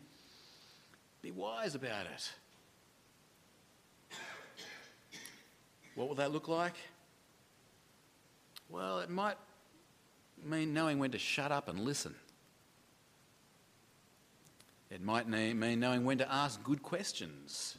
be 1.23 1.31
wise 1.31 1.75
about 1.75 2.05
it. 2.05 2.33
What 5.95 6.09
will 6.09 6.15
that 6.17 6.33
look 6.33 6.49
like? 6.49 6.75
Well, 8.69 9.01
it 9.01 9.09
might 9.09 9.37
mean 10.45 10.75
knowing 10.75 10.99
when 10.99 11.13
to 11.13 11.19
shut 11.19 11.51
up 11.51 11.69
and 11.69 11.81
listen. 11.81 12.15
It 14.91 15.03
might 15.03 15.27
mean 15.27 15.81
knowing 15.81 16.05
when 16.05 16.19
to 16.19 16.31
ask 16.31 16.63
good 16.63 16.83
questions. 16.83 17.79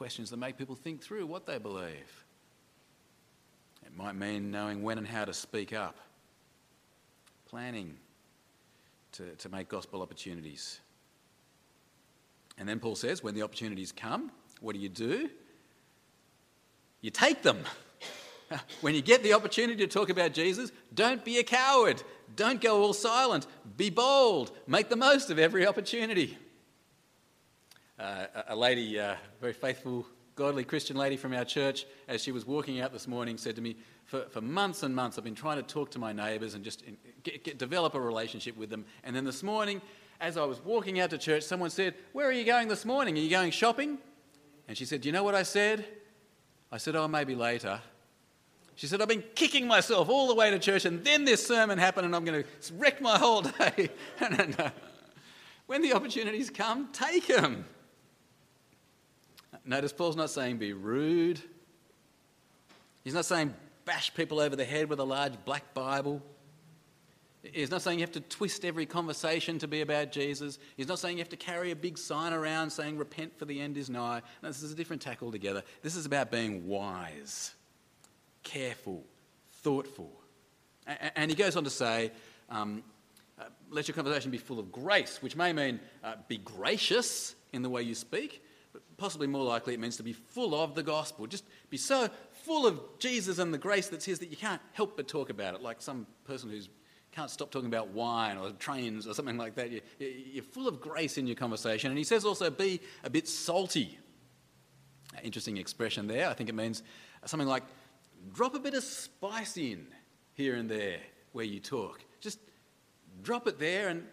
Questions 0.00 0.30
that 0.30 0.38
make 0.38 0.56
people 0.56 0.76
think 0.76 1.02
through 1.02 1.26
what 1.26 1.44
they 1.44 1.58
believe. 1.58 2.24
It 3.84 3.94
might 3.94 4.14
mean 4.14 4.50
knowing 4.50 4.82
when 4.82 4.96
and 4.96 5.06
how 5.06 5.26
to 5.26 5.34
speak 5.34 5.74
up. 5.74 5.94
Planning 7.50 7.98
to, 9.12 9.32
to 9.36 9.48
make 9.50 9.68
gospel 9.68 10.00
opportunities. 10.00 10.80
And 12.56 12.66
then 12.66 12.80
Paul 12.80 12.96
says, 12.96 13.22
when 13.22 13.34
the 13.34 13.42
opportunities 13.42 13.92
come, 13.92 14.32
what 14.62 14.72
do 14.72 14.78
you 14.78 14.88
do? 14.88 15.28
You 17.02 17.10
take 17.10 17.42
them. 17.42 17.58
when 18.80 18.94
you 18.94 19.02
get 19.02 19.22
the 19.22 19.34
opportunity 19.34 19.86
to 19.86 19.86
talk 19.86 20.08
about 20.08 20.32
Jesus, 20.32 20.72
don't 20.94 21.22
be 21.22 21.40
a 21.40 21.44
coward. 21.44 22.02
Don't 22.36 22.62
go 22.62 22.82
all 22.82 22.94
silent. 22.94 23.46
Be 23.76 23.90
bold. 23.90 24.52
Make 24.66 24.88
the 24.88 24.96
most 24.96 25.28
of 25.28 25.38
every 25.38 25.66
opportunity. 25.66 26.38
Uh, 28.00 28.24
a 28.48 28.56
lady, 28.56 28.96
a 28.96 29.12
uh, 29.12 29.16
very 29.42 29.52
faithful, 29.52 30.06
godly 30.34 30.64
Christian 30.64 30.96
lady 30.96 31.18
from 31.18 31.34
our 31.34 31.44
church, 31.44 31.84
as 32.08 32.22
she 32.22 32.32
was 32.32 32.46
walking 32.46 32.80
out 32.80 32.94
this 32.94 33.06
morning, 33.06 33.36
said 33.36 33.56
to 33.56 33.60
me, 33.60 33.76
for, 34.06 34.22
for 34.30 34.40
months 34.40 34.82
and 34.82 34.96
months, 34.96 35.18
I've 35.18 35.24
been 35.24 35.34
trying 35.34 35.58
to 35.58 35.62
talk 35.62 35.90
to 35.90 35.98
my 35.98 36.10
neighbours 36.14 36.54
and 36.54 36.64
just 36.64 36.82
get, 37.22 37.44
get, 37.44 37.58
develop 37.58 37.94
a 37.94 38.00
relationship 38.00 38.56
with 38.56 38.70
them. 38.70 38.86
And 39.04 39.14
then 39.14 39.24
this 39.24 39.42
morning, 39.42 39.82
as 40.18 40.38
I 40.38 40.44
was 40.46 40.64
walking 40.64 40.98
out 40.98 41.10
to 41.10 41.18
church, 41.18 41.42
someone 41.42 41.68
said, 41.68 41.94
Where 42.14 42.26
are 42.26 42.32
you 42.32 42.44
going 42.44 42.68
this 42.68 42.86
morning? 42.86 43.18
Are 43.18 43.20
you 43.20 43.28
going 43.28 43.50
shopping? 43.50 43.98
And 44.66 44.78
she 44.78 44.86
said, 44.86 45.02
Do 45.02 45.10
you 45.10 45.12
know 45.12 45.22
what 45.22 45.34
I 45.34 45.42
said? 45.42 45.84
I 46.72 46.78
said, 46.78 46.96
Oh, 46.96 47.06
maybe 47.06 47.34
later. 47.34 47.82
She 48.76 48.86
said, 48.86 49.02
I've 49.02 49.08
been 49.08 49.24
kicking 49.34 49.66
myself 49.66 50.08
all 50.08 50.26
the 50.26 50.34
way 50.34 50.50
to 50.50 50.58
church, 50.58 50.86
and 50.86 51.04
then 51.04 51.26
this 51.26 51.46
sermon 51.46 51.76
happened, 51.76 52.06
and 52.06 52.16
I'm 52.16 52.24
going 52.24 52.42
to 52.42 52.72
wreck 52.78 53.02
my 53.02 53.18
whole 53.18 53.42
day. 53.42 53.90
no, 54.22 54.28
no, 54.28 54.46
no. 54.58 54.70
when 55.66 55.82
the 55.82 55.92
opportunities 55.92 56.48
come, 56.48 56.88
take 56.94 57.26
them. 57.26 57.66
Notice 59.70 59.92
Paul's 59.92 60.16
not 60.16 60.30
saying 60.30 60.56
be 60.56 60.72
rude. 60.72 61.40
He's 63.04 63.14
not 63.14 63.24
saying 63.24 63.54
bash 63.84 64.12
people 64.14 64.40
over 64.40 64.56
the 64.56 64.64
head 64.64 64.88
with 64.88 64.98
a 64.98 65.04
large 65.04 65.34
black 65.44 65.74
Bible. 65.74 66.20
He's 67.44 67.70
not 67.70 67.80
saying 67.80 68.00
you 68.00 68.02
have 68.02 68.10
to 68.14 68.20
twist 68.20 68.64
every 68.64 68.84
conversation 68.84 69.60
to 69.60 69.68
be 69.68 69.80
about 69.80 70.10
Jesus. 70.10 70.58
He's 70.76 70.88
not 70.88 70.98
saying 70.98 71.18
you 71.18 71.22
have 71.22 71.28
to 71.28 71.36
carry 71.36 71.70
a 71.70 71.76
big 71.76 71.98
sign 71.98 72.32
around 72.32 72.70
saying, 72.70 72.98
Repent 72.98 73.38
for 73.38 73.44
the 73.44 73.60
end 73.60 73.76
is 73.76 73.88
nigh. 73.88 74.22
No, 74.42 74.48
this 74.48 74.60
is 74.60 74.72
a 74.72 74.74
different 74.74 75.02
tack 75.02 75.22
altogether. 75.22 75.62
This 75.82 75.94
is 75.94 76.04
about 76.04 76.32
being 76.32 76.66
wise, 76.66 77.54
careful, 78.42 79.04
thoughtful. 79.62 80.10
And 81.14 81.30
he 81.30 81.36
goes 81.36 81.54
on 81.54 81.62
to 81.62 81.70
say, 81.70 82.10
um, 82.48 82.82
uh, 83.38 83.44
Let 83.70 83.86
your 83.86 83.94
conversation 83.94 84.32
be 84.32 84.38
full 84.38 84.58
of 84.58 84.72
grace, 84.72 85.22
which 85.22 85.36
may 85.36 85.52
mean 85.52 85.78
uh, 86.02 86.14
be 86.26 86.38
gracious 86.38 87.36
in 87.52 87.62
the 87.62 87.70
way 87.70 87.82
you 87.82 87.94
speak, 87.94 88.42
but 88.72 88.82
possibly 88.96 89.26
more 89.26 89.44
likely 89.44 89.74
it 89.74 89.80
means 89.80 89.96
to 89.96 90.02
be 90.02 90.12
full 90.12 90.54
of 90.54 90.74
the 90.74 90.82
gospel. 90.82 91.26
Just 91.26 91.44
be 91.70 91.76
so 91.76 92.08
full 92.32 92.66
of 92.66 92.80
Jesus 92.98 93.38
and 93.38 93.52
the 93.52 93.58
grace 93.58 93.88
that's 93.88 94.04
his 94.04 94.18
that 94.20 94.30
you 94.30 94.36
can't 94.36 94.60
help 94.72 94.96
but 94.96 95.08
talk 95.08 95.30
about 95.30 95.54
it, 95.54 95.62
like 95.62 95.82
some 95.82 96.06
person 96.24 96.50
who's 96.50 96.68
can't 97.12 97.30
stop 97.30 97.50
talking 97.50 97.66
about 97.66 97.88
wine 97.88 98.36
or 98.36 98.50
trains 98.52 99.06
or 99.06 99.14
something 99.14 99.36
like 99.36 99.56
that. 99.56 99.70
You, 99.70 99.80
you're 99.98 100.44
full 100.44 100.68
of 100.68 100.80
grace 100.80 101.18
in 101.18 101.26
your 101.26 101.36
conversation. 101.36 101.90
And 101.90 101.98
he 101.98 102.04
says 102.04 102.24
also 102.24 102.50
be 102.50 102.80
a 103.02 103.10
bit 103.10 103.26
salty. 103.26 103.98
Interesting 105.22 105.56
expression 105.56 106.06
there. 106.06 106.28
I 106.28 106.34
think 106.34 106.48
it 106.48 106.54
means 106.54 106.82
something 107.26 107.48
like 107.48 107.64
drop 108.32 108.54
a 108.54 108.60
bit 108.60 108.74
of 108.74 108.84
spice 108.84 109.56
in 109.56 109.86
here 110.34 110.54
and 110.54 110.70
there 110.70 111.00
where 111.32 111.44
you 111.44 111.58
talk. 111.58 112.00
Just 112.20 112.38
drop 113.22 113.48
it 113.48 113.58
there 113.58 113.88
and 113.88 114.04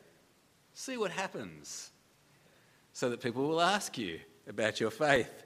see 0.73 0.97
what 0.97 1.11
happens 1.11 1.91
so 2.93 3.09
that 3.09 3.21
people 3.21 3.47
will 3.47 3.61
ask 3.61 3.97
you 3.97 4.19
about 4.47 4.79
your 4.79 4.91
faith 4.91 5.43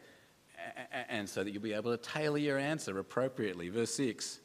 and 1.10 1.28
so 1.28 1.44
that 1.44 1.52
you'll 1.52 1.62
be 1.62 1.74
able 1.74 1.96
to 1.96 1.98
tailor 1.98 2.38
your 2.38 2.58
answer 2.58 2.98
appropriately. 3.00 3.70
Verse 3.70 3.94
6 3.96 4.40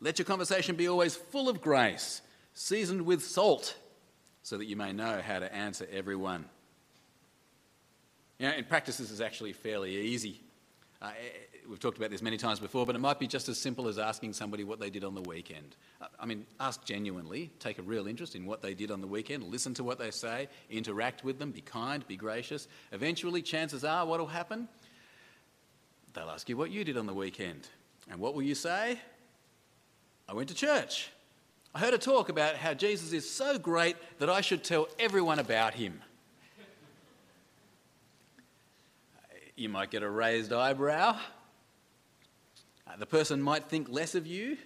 Let 0.00 0.18
your 0.18 0.26
conversation 0.26 0.76
be 0.76 0.88
always 0.88 1.16
full 1.16 1.48
of 1.48 1.60
grace, 1.60 2.22
seasoned 2.54 3.02
with 3.02 3.24
salt, 3.24 3.76
so 4.42 4.58
that 4.58 4.66
you 4.66 4.76
may 4.76 4.92
know 4.92 5.20
how 5.20 5.38
to 5.38 5.52
answer 5.54 5.86
everyone. 5.92 6.44
You 8.38 8.48
know, 8.48 8.54
in 8.54 8.64
practice, 8.64 8.98
this 8.98 9.10
is 9.10 9.20
actually 9.20 9.52
fairly 9.52 9.96
easy. 9.96 10.40
Uh, 11.00 11.10
we've 11.68 11.80
talked 11.80 11.98
about 11.98 12.10
this 12.10 12.22
many 12.22 12.36
times 12.36 12.60
before, 12.60 12.86
but 12.86 12.94
it 12.94 13.00
might 13.00 13.18
be 13.18 13.26
just 13.26 13.48
as 13.48 13.58
simple 13.58 13.88
as 13.88 13.98
asking 13.98 14.32
somebody 14.32 14.64
what 14.64 14.80
they 14.80 14.90
did 14.90 15.04
on 15.04 15.14
the 15.14 15.20
weekend. 15.22 15.76
Uh, 16.00 16.06
I 16.18 16.26
mean, 16.26 16.46
ask 16.60 16.84
genuinely, 16.84 17.50
take 17.58 17.78
a 17.78 17.82
real 17.82 18.06
interest 18.06 18.34
in 18.34 18.46
what 18.46 18.62
they 18.62 18.74
did 18.74 18.90
on 18.90 19.00
the 19.00 19.06
weekend, 19.06 19.44
listen 19.44 19.74
to 19.74 19.84
what 19.84 19.98
they 19.98 20.10
say, 20.10 20.48
interact 20.70 21.24
with 21.24 21.38
them, 21.38 21.50
be 21.50 21.60
kind, 21.60 22.06
be 22.06 22.16
gracious. 22.16 22.68
Eventually, 22.92 23.42
chances 23.42 23.84
are, 23.84 24.06
what 24.06 24.20
will 24.20 24.26
happen? 24.26 24.68
They'll 26.14 26.30
ask 26.30 26.48
you 26.48 26.56
what 26.56 26.70
you 26.70 26.84
did 26.84 26.96
on 26.96 27.06
the 27.06 27.14
weekend. 27.14 27.68
And 28.10 28.20
what 28.20 28.34
will 28.34 28.42
you 28.42 28.54
say? 28.54 29.00
I 30.28 30.34
went 30.34 30.48
to 30.48 30.54
church. 30.54 31.10
I 31.74 31.78
heard 31.78 31.94
a 31.94 31.98
talk 31.98 32.28
about 32.30 32.56
how 32.56 32.72
Jesus 32.72 33.12
is 33.12 33.28
so 33.28 33.58
great 33.58 33.96
that 34.18 34.30
I 34.30 34.40
should 34.40 34.64
tell 34.64 34.88
everyone 34.98 35.38
about 35.38 35.74
him. 35.74 36.00
You 39.56 39.68
might 39.68 39.90
get 39.90 40.02
a 40.02 40.10
raised 40.10 40.52
eyebrow. 40.52 41.18
Uh, 42.86 42.96
the 42.96 43.06
person 43.06 43.42
might 43.42 43.64
think 43.64 43.88
less 43.88 44.14
of 44.14 44.26
you, 44.26 44.56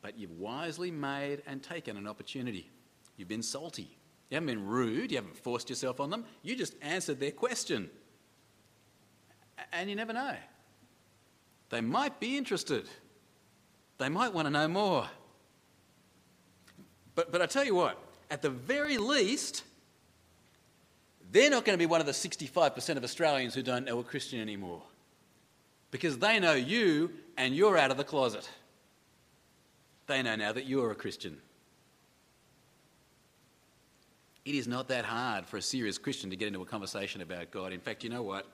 but 0.00 0.18
you've 0.18 0.38
wisely 0.38 0.90
made 0.90 1.42
and 1.46 1.62
taken 1.62 1.96
an 1.96 2.06
opportunity. 2.06 2.70
You've 3.16 3.28
been 3.28 3.42
salty. 3.42 3.96
You 4.30 4.36
haven't 4.36 4.46
been 4.46 4.66
rude. 4.66 5.10
You 5.10 5.18
haven't 5.18 5.36
forced 5.36 5.68
yourself 5.68 6.00
on 6.00 6.10
them. 6.10 6.24
You 6.42 6.56
just 6.56 6.74
answered 6.80 7.20
their 7.20 7.30
question. 7.30 7.90
And 9.72 9.90
you 9.90 9.96
never 9.96 10.12
know. 10.12 10.34
They 11.70 11.80
might 11.80 12.20
be 12.20 12.36
interested. 12.36 12.88
They 13.98 14.08
might 14.08 14.32
want 14.32 14.46
to 14.46 14.50
know 14.50 14.68
more. 14.68 15.08
But, 17.14 17.32
but 17.32 17.40
I 17.40 17.46
tell 17.46 17.64
you 17.64 17.74
what, 17.74 17.98
at 18.30 18.42
the 18.42 18.50
very 18.50 18.98
least, 18.98 19.64
they're 21.32 21.50
not 21.50 21.64
going 21.64 21.74
to 21.74 21.78
be 21.78 21.86
one 21.86 22.00
of 22.00 22.06
the 22.06 22.12
65% 22.12 22.96
of 22.96 23.04
Australians 23.04 23.54
who 23.54 23.62
don't 23.62 23.84
know 23.84 23.98
a 23.98 24.04
Christian 24.04 24.40
anymore 24.40 24.82
because 25.90 26.18
they 26.18 26.38
know 26.40 26.54
you 26.54 27.10
and 27.36 27.54
you're 27.54 27.76
out 27.76 27.90
of 27.90 27.96
the 27.96 28.04
closet. 28.04 28.48
They 30.06 30.22
know 30.22 30.36
now 30.36 30.52
that 30.52 30.66
you're 30.66 30.90
a 30.90 30.94
Christian. 30.94 31.38
It 34.44 34.54
is 34.54 34.68
not 34.68 34.88
that 34.88 35.04
hard 35.04 35.46
for 35.46 35.56
a 35.56 35.62
serious 35.62 35.98
Christian 35.98 36.30
to 36.30 36.36
get 36.36 36.46
into 36.46 36.62
a 36.62 36.66
conversation 36.66 37.20
about 37.20 37.50
God. 37.50 37.72
In 37.72 37.80
fact, 37.80 38.04
you 38.04 38.10
know 38.10 38.22
what? 38.22 38.46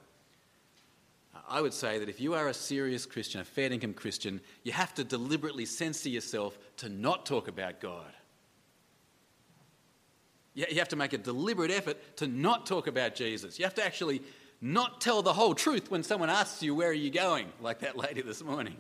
I 1.49 1.61
would 1.61 1.75
say 1.75 1.99
that 1.99 2.09
if 2.09 2.21
you 2.21 2.35
are 2.35 2.49
a 2.49 2.55
serious 2.55 3.05
Christian, 3.05 3.41
a 3.41 3.45
fair 3.45 3.71
income 3.71 3.93
Christian, 3.93 4.41
you 4.63 4.73
have 4.73 4.95
to 4.95 5.05
deliberately 5.05 5.67
censor 5.67 6.09
yourself 6.09 6.59
to 6.79 6.89
not 6.89 7.27
talk 7.27 7.49
about 7.49 7.81
God. 7.81 8.13
You 10.55 10.79
have 10.79 10.89
to 10.89 10.97
make 10.97 11.15
a 11.15 11.19
deliberate 11.19 11.71
effort 11.71 12.17
to 12.17 12.27
not 12.27 12.67
talk 12.67 12.87
about 12.87 13.15
Jesus. 13.15 13.59
You 13.59 13.65
have 13.65 13.75
to 13.75 13.85
actually 13.85 14.23
not 14.63 15.01
tell 15.01 15.23
the 15.23 15.33
whole 15.33 15.55
truth 15.55 15.91
when 15.91 16.05
someone 16.05 16.31
asks 16.31 16.63
you, 16.63 16.75
Where 16.75 16.89
are 16.89 16.95
you 16.95 17.11
going? 17.11 17.53
like 17.61 17.81
that 17.81 17.97
lady 17.97 18.23
this 18.23 18.43
morning. 18.43 18.77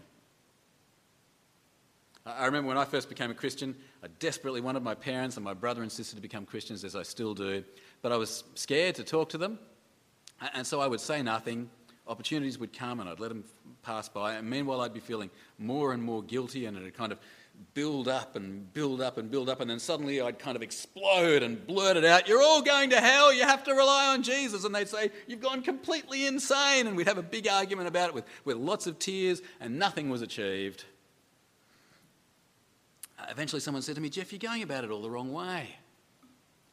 I 2.24 2.46
remember 2.46 2.68
when 2.68 2.78
I 2.78 2.84
first 2.84 3.08
became 3.08 3.32
a 3.32 3.34
Christian, 3.34 3.74
I 4.00 4.06
desperately 4.20 4.60
wanted 4.60 4.84
my 4.84 4.94
parents 4.94 5.36
and 5.36 5.44
my 5.44 5.54
brother 5.54 5.82
and 5.82 5.90
sister 5.90 6.14
to 6.14 6.22
become 6.22 6.46
Christians, 6.46 6.84
as 6.84 6.94
I 6.94 7.02
still 7.02 7.34
do, 7.34 7.64
but 8.00 8.12
I 8.12 8.16
was 8.16 8.44
scared 8.54 8.94
to 8.94 9.04
talk 9.04 9.30
to 9.30 9.38
them, 9.38 9.58
and 10.54 10.64
so 10.64 10.80
I 10.80 10.86
would 10.86 11.00
say 11.00 11.20
nothing. 11.20 11.68
Opportunities 12.06 12.58
would 12.58 12.72
come 12.72 13.00
and 13.00 13.08
I'd 13.08 13.18
let 13.18 13.28
them 13.30 13.42
pass 13.82 14.08
by, 14.08 14.34
and 14.34 14.48
meanwhile, 14.48 14.82
I'd 14.82 14.94
be 14.94 15.00
feeling 15.00 15.30
more 15.58 15.92
and 15.92 16.00
more 16.00 16.22
guilty, 16.22 16.66
and 16.66 16.78
it 16.78 16.94
kind 16.94 17.10
of 17.10 17.18
build 17.74 18.08
up 18.08 18.36
and 18.36 18.72
build 18.72 19.00
up 19.00 19.18
and 19.18 19.30
build 19.30 19.48
up, 19.48 19.60
and 19.60 19.70
then 19.70 19.78
suddenly 19.78 20.20
I'd 20.20 20.38
kind 20.38 20.56
of 20.56 20.62
explode 20.62 21.42
and 21.42 21.66
blurt 21.66 21.96
it 21.96 22.04
out, 22.04 22.28
You're 22.28 22.42
all 22.42 22.62
going 22.62 22.90
to 22.90 23.00
hell, 23.00 23.32
you 23.32 23.42
have 23.42 23.64
to 23.64 23.72
rely 23.72 24.08
on 24.08 24.22
Jesus. 24.22 24.64
And 24.64 24.74
they'd 24.74 24.88
say, 24.88 25.10
You've 25.26 25.40
gone 25.40 25.62
completely 25.62 26.26
insane. 26.26 26.86
And 26.86 26.96
we'd 26.96 27.08
have 27.08 27.18
a 27.18 27.22
big 27.22 27.48
argument 27.48 27.88
about 27.88 28.08
it 28.08 28.14
with, 28.14 28.24
with 28.44 28.56
lots 28.56 28.86
of 28.86 28.98
tears, 28.98 29.42
and 29.60 29.78
nothing 29.78 30.10
was 30.10 30.22
achieved. 30.22 30.84
Uh, 33.18 33.24
eventually, 33.30 33.60
someone 33.60 33.82
said 33.82 33.94
to 33.94 34.00
me, 34.00 34.08
Jeff, 34.08 34.32
you're 34.32 34.38
going 34.38 34.62
about 34.62 34.84
it 34.84 34.90
all 34.90 35.02
the 35.02 35.10
wrong 35.10 35.32
way. 35.32 35.76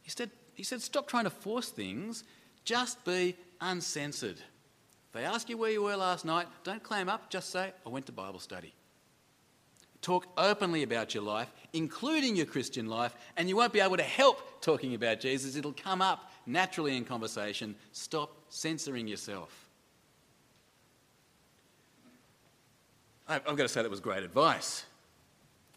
He 0.01 0.09
said, 0.09 0.31
he 0.53 0.63
said 0.63 0.81
Stop 0.81 1.07
trying 1.07 1.25
to 1.25 1.29
force 1.29 1.69
things, 1.69 2.23
just 2.65 3.03
be 3.05 3.35
uncensored. 3.61 4.37
If 4.37 5.13
they 5.13 5.25
ask 5.25 5.49
you 5.49 5.57
where 5.57 5.71
you 5.71 5.81
were 5.81 5.95
last 5.95 6.23
night, 6.25 6.47
don't 6.63 6.83
clam 6.83 7.09
up, 7.09 7.29
just 7.29 7.49
say, 7.49 7.71
I 7.85 7.89
went 7.89 8.05
to 8.07 8.11
Bible 8.11 8.39
study. 8.39 8.73
Talk 10.01 10.27
openly 10.37 10.83
about 10.83 11.13
your 11.13 11.23
life, 11.23 11.51
including 11.73 12.35
your 12.35 12.45
Christian 12.45 12.87
life, 12.87 13.13
and 13.35 13.49
you 13.49 13.55
won't 13.55 13.73
be 13.73 13.81
able 13.81 13.97
to 13.97 14.03
help 14.03 14.61
talking 14.61 14.95
about 14.95 15.19
Jesus. 15.19 15.55
It'll 15.55 15.73
come 15.73 16.01
up 16.01 16.31
naturally 16.45 16.95
in 16.95 17.03
conversation. 17.03 17.75
Stop 17.91 18.35
censoring 18.49 19.07
yourself. 19.07 19.67
I've 23.27 23.43
got 23.45 23.57
to 23.57 23.67
say 23.67 23.83
that 23.83 23.91
was 23.91 23.99
great 23.99 24.23
advice. 24.23 24.85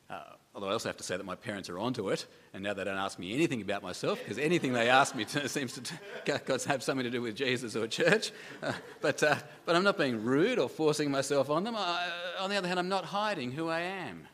Uh, 0.08 0.22
although 0.54 0.68
I 0.68 0.72
also 0.72 0.88
have 0.88 0.98
to 0.98 1.02
say 1.02 1.16
that 1.16 1.24
my 1.24 1.34
parents 1.34 1.70
are 1.70 1.78
onto 1.78 2.10
it, 2.10 2.26
and 2.52 2.62
now 2.62 2.74
they 2.74 2.84
don't 2.84 2.98
ask 2.98 3.18
me 3.18 3.32
anything 3.32 3.62
about 3.62 3.82
myself 3.82 4.18
because 4.18 4.38
anything 4.38 4.72
they 4.72 4.88
ask 4.88 5.14
me 5.14 5.24
seems 5.46 5.80
to 5.80 6.68
have 6.68 6.82
something 6.82 7.04
to 7.04 7.10
do 7.10 7.22
with 7.22 7.36
Jesus 7.36 7.74
or 7.74 7.86
church. 7.86 8.32
Uh, 8.62 8.72
but, 9.00 9.22
uh, 9.22 9.36
but 9.64 9.76
I'm 9.76 9.84
not 9.84 9.96
being 9.96 10.22
rude 10.22 10.58
or 10.58 10.68
forcing 10.68 11.10
myself 11.10 11.48
on 11.48 11.64
them. 11.64 11.74
I, 11.76 12.08
on 12.40 12.50
the 12.50 12.56
other 12.56 12.68
hand, 12.68 12.78
I'm 12.78 12.88
not 12.88 13.06
hiding 13.06 13.52
who 13.52 13.68
I 13.68 13.80
am. 13.80 14.28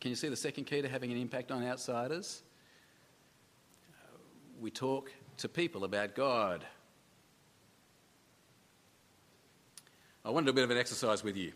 Can 0.00 0.08
you 0.08 0.16
see 0.16 0.28
the 0.28 0.36
second 0.36 0.64
key 0.64 0.82
to 0.82 0.88
having 0.88 1.12
an 1.12 1.18
impact 1.18 1.52
on 1.52 1.64
outsiders? 1.64 2.42
We 4.60 4.70
talk 4.70 5.12
to 5.38 5.48
people 5.48 5.84
about 5.84 6.14
God. 6.16 6.64
I 10.24 10.30
want 10.30 10.46
to 10.46 10.52
do 10.52 10.54
a 10.54 10.54
bit 10.54 10.64
of 10.64 10.70
an 10.70 10.78
exercise 10.78 11.22
with 11.22 11.36
you. 11.36 11.52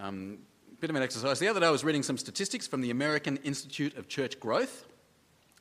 Um, 0.00 0.38
bit 0.78 0.90
of 0.90 0.96
an 0.96 1.02
exercise. 1.02 1.40
The 1.40 1.48
other 1.48 1.58
day 1.58 1.66
I 1.66 1.70
was 1.70 1.82
reading 1.82 2.04
some 2.04 2.16
statistics 2.16 2.68
from 2.68 2.82
the 2.82 2.90
American 2.90 3.36
Institute 3.38 3.96
of 3.96 4.06
Church 4.06 4.38
Growth, 4.38 4.84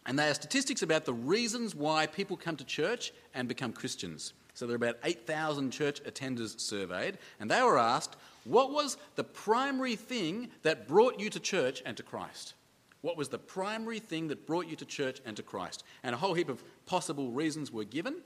and 0.05 0.17
they 0.17 0.29
are 0.29 0.33
statistics 0.35 0.83
about 0.83 1.05
the 1.05 1.13
reasons 1.13 1.73
why 1.73 2.05
people 2.05 2.37
come 2.37 2.55
to 2.57 2.63
church 2.63 3.11
and 3.33 3.47
become 3.47 3.73
Christians. 3.73 4.33
So 4.53 4.67
there 4.67 4.75
are 4.75 4.77
about 4.77 4.97
8,000 5.03 5.71
church 5.71 6.03
attenders 6.03 6.59
surveyed, 6.59 7.17
and 7.39 7.49
they 7.49 7.63
were 7.63 7.79
asked, 7.79 8.15
What 8.43 8.71
was 8.71 8.97
the 9.15 9.23
primary 9.23 9.95
thing 9.95 10.49
that 10.61 10.87
brought 10.87 11.19
you 11.19 11.31
to 11.31 11.39
church 11.39 11.81
and 11.83 11.97
to 11.97 12.03
Christ? 12.03 12.53
What 13.01 13.17
was 13.17 13.29
the 13.29 13.39
primary 13.39 13.99
thing 13.99 14.27
that 14.27 14.45
brought 14.45 14.67
you 14.67 14.75
to 14.75 14.85
church 14.85 15.19
and 15.25 15.35
to 15.37 15.41
Christ? 15.41 15.83
And 16.03 16.13
a 16.13 16.17
whole 16.17 16.35
heap 16.35 16.49
of 16.49 16.63
possible 16.85 17.31
reasons 17.31 17.71
were 17.71 17.85
given. 17.85 18.17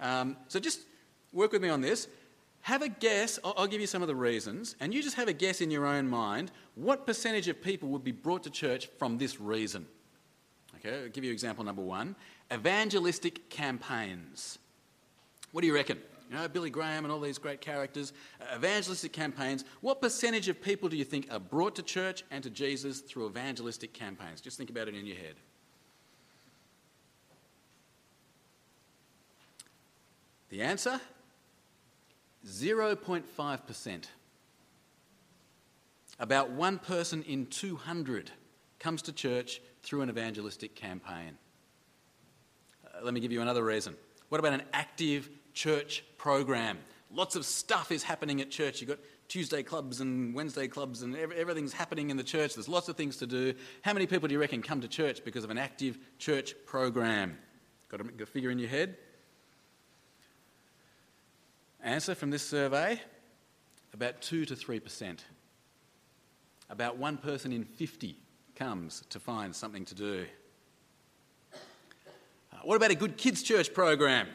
Um, 0.00 0.38
so 0.48 0.58
just 0.58 0.80
work 1.34 1.52
with 1.52 1.60
me 1.60 1.68
on 1.68 1.82
this. 1.82 2.08
Have 2.62 2.82
a 2.82 2.88
guess, 2.88 3.38
I'll 3.42 3.66
give 3.66 3.80
you 3.80 3.86
some 3.86 4.02
of 4.02 4.08
the 4.08 4.14
reasons, 4.14 4.76
and 4.80 4.92
you 4.92 5.02
just 5.02 5.16
have 5.16 5.28
a 5.28 5.32
guess 5.32 5.60
in 5.60 5.70
your 5.70 5.86
own 5.86 6.08
mind 6.08 6.52
what 6.74 7.06
percentage 7.06 7.48
of 7.48 7.62
people 7.62 7.88
would 7.88 8.04
be 8.04 8.12
brought 8.12 8.44
to 8.44 8.50
church 8.50 8.88
from 8.98 9.18
this 9.18 9.40
reason. 9.40 9.86
Okay, 10.76 11.04
I'll 11.04 11.08
give 11.08 11.24
you 11.24 11.32
example 11.32 11.64
number 11.64 11.82
one 11.82 12.16
evangelistic 12.52 13.48
campaigns. 13.48 14.58
What 15.52 15.62
do 15.62 15.66
you 15.66 15.74
reckon? 15.74 15.98
You 16.30 16.36
know, 16.36 16.48
Billy 16.48 16.70
Graham 16.70 17.04
and 17.04 17.12
all 17.12 17.20
these 17.20 17.38
great 17.38 17.60
characters, 17.60 18.12
uh, 18.40 18.56
evangelistic 18.56 19.12
campaigns. 19.12 19.64
What 19.80 20.00
percentage 20.00 20.48
of 20.48 20.62
people 20.62 20.88
do 20.88 20.96
you 20.96 21.04
think 21.04 21.26
are 21.32 21.40
brought 21.40 21.74
to 21.76 21.82
church 21.82 22.22
and 22.30 22.42
to 22.44 22.50
Jesus 22.50 23.00
through 23.00 23.28
evangelistic 23.28 23.92
campaigns? 23.92 24.40
Just 24.40 24.56
think 24.56 24.70
about 24.70 24.86
it 24.86 24.94
in 24.94 25.06
your 25.06 25.16
head. 25.16 25.34
The 30.50 30.62
answer 30.62 31.00
0.5%. 32.46 34.04
About 36.18 36.50
one 36.50 36.78
person 36.78 37.22
in 37.22 37.46
200 37.46 38.30
comes 38.78 39.02
to 39.02 39.12
church 39.12 39.60
through 39.82 40.02
an 40.02 40.10
evangelistic 40.10 40.74
campaign. 40.74 41.36
Uh, 42.84 43.04
let 43.04 43.14
me 43.14 43.20
give 43.20 43.32
you 43.32 43.40
another 43.40 43.64
reason. 43.64 43.96
What 44.28 44.38
about 44.38 44.52
an 44.52 44.62
active 44.72 45.28
church 45.54 46.04
program? 46.18 46.78
Lots 47.12 47.36
of 47.36 47.44
stuff 47.44 47.90
is 47.90 48.02
happening 48.02 48.40
at 48.40 48.50
church. 48.50 48.80
You've 48.80 48.90
got 48.90 48.98
Tuesday 49.28 49.62
clubs 49.62 50.00
and 50.00 50.34
Wednesday 50.34 50.68
clubs, 50.68 51.02
and 51.02 51.16
everything's 51.16 51.72
happening 51.72 52.10
in 52.10 52.16
the 52.16 52.24
church. 52.24 52.54
There's 52.54 52.68
lots 52.68 52.88
of 52.88 52.96
things 52.96 53.16
to 53.18 53.26
do. 53.26 53.54
How 53.82 53.92
many 53.92 54.06
people 54.06 54.28
do 54.28 54.34
you 54.34 54.40
reckon 54.40 54.60
come 54.62 54.80
to 54.80 54.88
church 54.88 55.24
because 55.24 55.44
of 55.44 55.50
an 55.50 55.58
active 55.58 55.98
church 56.18 56.54
program? 56.66 57.38
Got 57.88 58.02
a 58.20 58.26
figure 58.26 58.50
in 58.50 58.58
your 58.58 58.68
head? 58.68 58.96
Answer 61.82 62.14
from 62.14 62.30
this 62.30 62.46
survey 62.46 63.00
about 63.94 64.20
2 64.20 64.44
to 64.46 64.54
3%. 64.54 65.18
About 66.68 66.98
one 66.98 67.16
person 67.16 67.52
in 67.52 67.64
50 67.64 68.16
comes 68.54 69.02
to 69.10 69.18
find 69.18 69.54
something 69.54 69.84
to 69.86 69.94
do. 69.94 70.26
Uh, 71.52 71.56
what 72.64 72.76
about 72.76 72.90
a 72.90 72.94
good 72.94 73.16
kids' 73.16 73.42
church 73.42 73.72
program? 73.72 74.28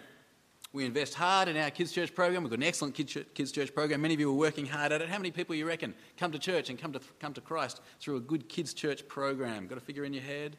We 0.73 0.83
invest 0.83 1.13
hard 1.13 1.47
in 1.47 1.55
our 1.55 1.69
kids' 1.69 1.93
church 1.93 2.13
program. 2.13 2.43
We've 2.43 2.49
got 2.49 2.59
an 2.59 2.63
excellent 2.63 2.95
kids' 2.95 3.51
church 3.51 3.73
program. 3.73 4.01
Many 4.01 4.15
of 4.15 4.19
you 4.19 4.29
are 4.31 4.33
working 4.33 4.65
hard 4.65 4.91
at 4.91 5.01
it. 5.01 5.07
How 5.07 5.17
many 5.17 5.31
people 5.31 5.55
you 5.55 5.65
reckon 5.65 5.93
come 6.17 6.31
to 6.31 6.39
church 6.39 6.69
and 6.69 6.77
come 6.77 6.91
to, 6.91 6.99
come 7.19 7.33
to 7.33 7.41
Christ 7.41 7.79
through 8.01 8.17
a 8.17 8.19
good 8.19 8.49
kids' 8.49 8.73
church 8.73 9.07
program? 9.07 9.67
Got 9.67 9.77
a 9.77 9.81
figure 9.81 10.03
in 10.03 10.13
your 10.13 10.23
head? 10.23 10.57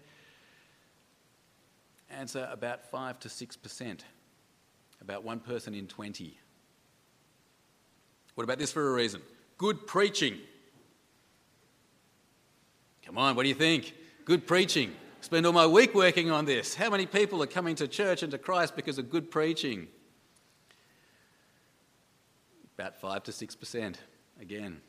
Answer 2.08 2.48
about 2.50 2.90
5 2.90 3.18
to 3.20 3.28
6%. 3.28 4.00
About 5.02 5.24
one 5.24 5.40
person 5.40 5.74
in 5.74 5.86
20. 5.86 6.38
What 8.36 8.44
about 8.44 8.58
this 8.58 8.70
for 8.70 8.88
a 8.88 8.92
reason? 8.92 9.22
Good 9.58 9.86
preaching. 9.86 10.36
Come 13.04 13.18
on, 13.18 13.34
what 13.34 13.42
do 13.42 13.48
you 13.48 13.54
think? 13.54 13.94
Good 14.24 14.46
preaching. 14.46 14.92
Spend 15.22 15.46
all 15.46 15.52
my 15.52 15.66
week 15.66 15.94
working 15.94 16.30
on 16.30 16.44
this. 16.44 16.74
How 16.74 16.90
many 16.90 17.06
people 17.06 17.42
are 17.42 17.46
coming 17.46 17.74
to 17.76 17.88
church 17.88 18.22
and 18.22 18.30
to 18.32 18.38
Christ 18.38 18.76
because 18.76 18.98
of 18.98 19.10
good 19.10 19.30
preaching? 19.30 19.88
About 22.78 23.00
5 23.00 23.22
to 23.24 23.32
6%. 23.32 23.96
Again, 24.40 24.80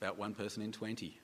about 0.00 0.18
one 0.18 0.34
person 0.34 0.62
in 0.62 0.70
20. 0.70 1.18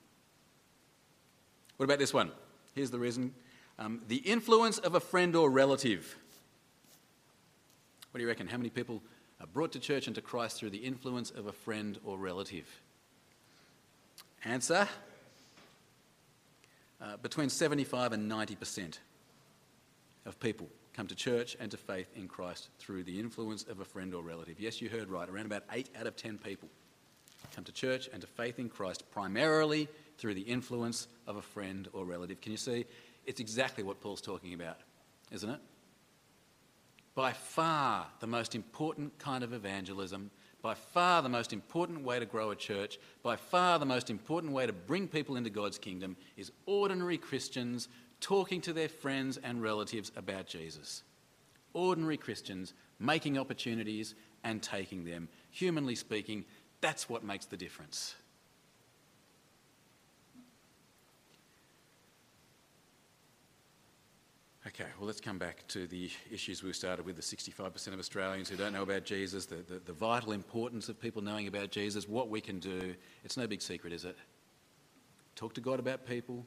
What 1.76 1.84
about 1.84 1.98
this 1.98 2.14
one? 2.14 2.32
Here's 2.74 2.90
the 2.90 2.98
reason 2.98 3.34
um, 3.78 4.00
the 4.08 4.16
influence 4.16 4.78
of 4.78 4.94
a 4.94 5.00
friend 5.00 5.36
or 5.36 5.50
relative. 5.50 6.16
What 8.10 8.18
do 8.18 8.22
you 8.22 8.28
reckon? 8.28 8.46
How 8.46 8.56
many 8.56 8.70
people 8.70 9.02
brought 9.46 9.72
to 9.72 9.78
church 9.78 10.06
and 10.06 10.14
to 10.16 10.22
Christ 10.22 10.58
through 10.58 10.70
the 10.70 10.78
influence 10.78 11.30
of 11.30 11.46
a 11.46 11.52
friend 11.52 11.98
or 12.04 12.16
relative? 12.16 12.66
Answer 14.44 14.88
uh, 17.00 17.16
between 17.18 17.48
75 17.48 18.12
and 18.12 18.30
90% 18.30 18.98
of 20.26 20.38
people 20.40 20.68
come 20.94 21.06
to 21.06 21.14
church 21.14 21.56
and 21.60 21.70
to 21.70 21.76
faith 21.76 22.08
in 22.14 22.28
Christ 22.28 22.68
through 22.78 23.02
the 23.02 23.18
influence 23.18 23.64
of 23.64 23.80
a 23.80 23.84
friend 23.84 24.14
or 24.14 24.22
relative. 24.22 24.60
Yes, 24.60 24.80
you 24.80 24.88
heard 24.88 25.08
right. 25.08 25.28
Around 25.28 25.46
about 25.46 25.64
8 25.72 25.88
out 25.98 26.06
of 26.06 26.16
10 26.16 26.38
people 26.38 26.68
come 27.54 27.64
to 27.64 27.72
church 27.72 28.08
and 28.12 28.20
to 28.20 28.26
faith 28.26 28.58
in 28.58 28.68
Christ 28.68 29.10
primarily 29.10 29.88
through 30.18 30.34
the 30.34 30.42
influence 30.42 31.08
of 31.26 31.36
a 31.36 31.42
friend 31.42 31.88
or 31.92 32.04
relative. 32.04 32.40
Can 32.40 32.52
you 32.52 32.58
see? 32.58 32.86
It's 33.26 33.40
exactly 33.40 33.82
what 33.82 34.00
Paul's 34.00 34.20
talking 34.20 34.54
about, 34.54 34.78
isn't 35.32 35.48
it? 35.48 35.60
By 37.14 37.32
far 37.32 38.06
the 38.20 38.26
most 38.26 38.54
important 38.54 39.16
kind 39.18 39.44
of 39.44 39.52
evangelism, 39.52 40.30
by 40.62 40.74
far 40.74 41.22
the 41.22 41.28
most 41.28 41.52
important 41.52 42.02
way 42.02 42.18
to 42.18 42.26
grow 42.26 42.50
a 42.50 42.56
church, 42.56 42.98
by 43.22 43.36
far 43.36 43.78
the 43.78 43.86
most 43.86 44.10
important 44.10 44.52
way 44.52 44.66
to 44.66 44.72
bring 44.72 45.06
people 45.06 45.36
into 45.36 45.50
God's 45.50 45.78
kingdom 45.78 46.16
is 46.36 46.50
ordinary 46.66 47.18
Christians 47.18 47.88
talking 48.20 48.60
to 48.62 48.72
their 48.72 48.88
friends 48.88 49.36
and 49.36 49.62
relatives 49.62 50.10
about 50.16 50.46
Jesus. 50.46 51.02
Ordinary 51.72 52.16
Christians 52.16 52.72
making 52.98 53.38
opportunities 53.38 54.14
and 54.42 54.62
taking 54.62 55.04
them. 55.04 55.28
Humanly 55.50 55.94
speaking, 55.94 56.44
that's 56.80 57.08
what 57.08 57.24
makes 57.24 57.46
the 57.46 57.56
difference. 57.56 58.14
Okay, 64.74 64.90
well, 64.98 65.06
let's 65.06 65.20
come 65.20 65.38
back 65.38 65.64
to 65.68 65.86
the 65.86 66.10
issues 66.32 66.64
we 66.64 66.72
started 66.72 67.06
with 67.06 67.14
the 67.14 67.22
65% 67.22 67.92
of 67.92 67.98
Australians 68.00 68.48
who 68.48 68.56
don't 68.56 68.72
know 68.72 68.82
about 68.82 69.04
Jesus, 69.04 69.46
the, 69.46 69.56
the, 69.68 69.78
the, 69.84 69.92
vital 69.92 70.32
importance 70.32 70.88
of 70.88 71.00
people 71.00 71.22
knowing 71.22 71.46
about 71.46 71.70
Jesus, 71.70 72.08
what 72.08 72.28
we 72.28 72.40
can 72.40 72.58
do. 72.58 72.96
It's 73.24 73.36
no 73.36 73.46
big 73.46 73.62
secret, 73.62 73.92
is 73.92 74.04
it? 74.04 74.16
Talk 75.36 75.54
to 75.54 75.60
God 75.60 75.78
about 75.78 76.04
people, 76.04 76.44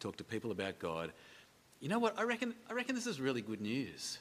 talk 0.00 0.18
to 0.18 0.24
people 0.24 0.50
about 0.50 0.78
God. 0.78 1.14
You 1.80 1.88
know 1.88 1.98
what? 1.98 2.18
I 2.18 2.24
reckon, 2.24 2.54
I 2.68 2.74
reckon 2.74 2.94
this 2.94 3.06
is 3.06 3.22
really 3.22 3.40
good 3.40 3.62
news. 3.62 4.18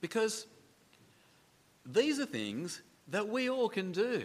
Because 0.00 0.46
these 1.84 2.18
are 2.18 2.26
things 2.26 2.80
that 3.08 3.28
we 3.28 3.50
all 3.50 3.68
can 3.68 3.92
do. 3.92 4.22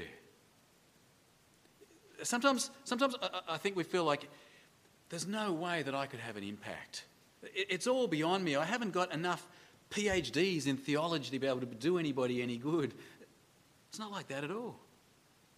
Sometimes, 2.24 2.72
sometimes 2.86 3.16
I, 3.22 3.56
I 3.56 3.58
think 3.58 3.76
we 3.76 3.84
feel 3.84 4.06
like 4.06 4.30
there's 5.10 5.28
no 5.28 5.52
way 5.52 5.84
that 5.84 5.94
I 5.94 6.06
could 6.06 6.22
have 6.22 6.38
an 6.38 6.44
impact 6.46 7.04
it's 7.44 7.88
all 7.88 8.08
beyond 8.08 8.44
me. 8.44 8.56
I 8.56 8.66
haven't 8.66 8.92
got 8.92 9.14
enough 9.14 9.48
PhDs 9.92 10.68
in 10.68 10.78
theology 10.78 11.32
to 11.32 11.40
be 11.40 11.48
able 11.48 11.62
to 11.62 11.66
do 11.66 11.98
anybody 11.98 12.42
any 12.42 12.58
good. 12.58 12.94
It's 13.90 14.00
not 14.00 14.12
like 14.12 14.28
that 14.28 14.44
at 14.44 14.52
all. 14.52 14.80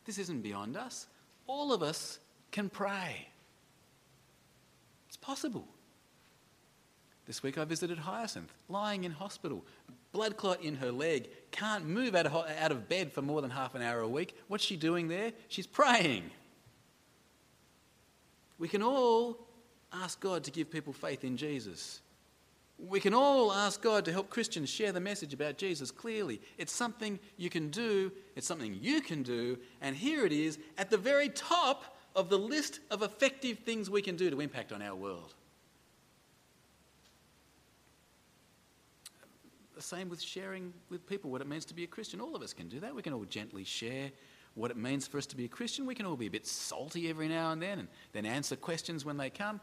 This 0.05 0.17
isn't 0.17 0.41
beyond 0.41 0.77
us. 0.77 1.07
All 1.47 1.73
of 1.73 1.81
us 1.83 2.19
can 2.51 2.69
pray. 2.69 3.27
It's 5.07 5.17
possible. 5.17 5.67
This 7.25 7.43
week 7.43 7.57
I 7.57 7.65
visited 7.65 7.99
Hyacinth, 7.99 8.51
lying 8.69 9.03
in 9.03 9.11
hospital, 9.11 9.63
blood 10.11 10.35
clot 10.35 10.63
in 10.63 10.75
her 10.77 10.91
leg, 10.91 11.29
can't 11.51 11.85
move 11.85 12.15
out 12.15 12.25
of, 12.25 12.89
bed 12.89 13.11
for 13.13 13.21
more 13.21 13.41
than 13.41 13.51
half 13.51 13.75
an 13.75 13.81
hour 13.81 13.99
a 13.99 14.07
week. 14.07 14.35
What's 14.47 14.63
she 14.63 14.75
doing 14.75 15.07
there? 15.07 15.33
She's 15.47 15.67
praying. 15.67 16.31
We 18.57 18.67
can 18.67 18.81
all 18.81 19.37
ask 19.93 20.19
God 20.19 20.43
to 20.43 20.51
give 20.51 20.69
people 20.69 20.93
faith 20.93 21.23
in 21.23 21.37
Jesus. 21.37 22.01
We 22.77 22.99
can 22.99 23.13
all 23.13 23.51
ask 23.51 23.81
God 23.81 24.05
to 24.05 24.11
help 24.11 24.29
Christians 24.29 24.69
share 24.69 24.91
the 24.91 25.01
message 25.01 25.33
about 25.33 25.57
Jesus 25.57 25.91
clearly. 25.91 26.39
It's 26.57 26.71
something 26.71 27.19
you 27.37 27.49
can 27.49 27.69
do, 27.69 28.11
it's 28.35 28.47
something 28.47 28.77
you 28.81 29.01
can 29.01 29.21
do, 29.21 29.57
and 29.81 29.95
here 29.95 30.25
it 30.25 30.31
is 30.31 30.59
at 30.77 30.89
the 30.89 30.97
very 30.97 31.29
top 31.29 31.97
of 32.15 32.29
the 32.29 32.39
list 32.39 32.79
of 32.89 33.01
effective 33.01 33.59
things 33.59 33.89
we 33.89 34.01
can 34.01 34.15
do 34.15 34.29
to 34.29 34.39
impact 34.39 34.71
on 34.71 34.81
our 34.81 34.95
world. 34.95 35.33
The 39.75 39.81
same 39.81 40.09
with 40.09 40.21
sharing 40.21 40.73
with 40.89 41.07
people 41.07 41.31
what 41.31 41.41
it 41.41 41.47
means 41.47 41.65
to 41.65 41.73
be 41.73 41.83
a 41.83 41.87
Christian. 41.87 42.19
All 42.19 42.35
of 42.35 42.41
us 42.41 42.53
can 42.53 42.67
do 42.67 42.79
that. 42.81 42.93
We 42.93 43.01
can 43.01 43.13
all 43.13 43.23
gently 43.25 43.63
share 43.63 44.11
what 44.55 44.71
it 44.71 44.77
means 44.77 45.07
for 45.07 45.17
us 45.17 45.25
to 45.27 45.37
be 45.37 45.45
a 45.45 45.49
Christian. 45.49 45.85
We 45.85 45.95
can 45.95 46.05
all 46.05 46.17
be 46.17 46.27
a 46.27 46.31
bit 46.31 46.45
salty 46.45 47.09
every 47.09 47.29
now 47.29 47.51
and 47.51 47.61
then 47.61 47.79
and 47.79 47.87
then 48.11 48.25
answer 48.25 48.57
questions 48.57 49.05
when 49.05 49.15
they 49.15 49.29
come. 49.29 49.61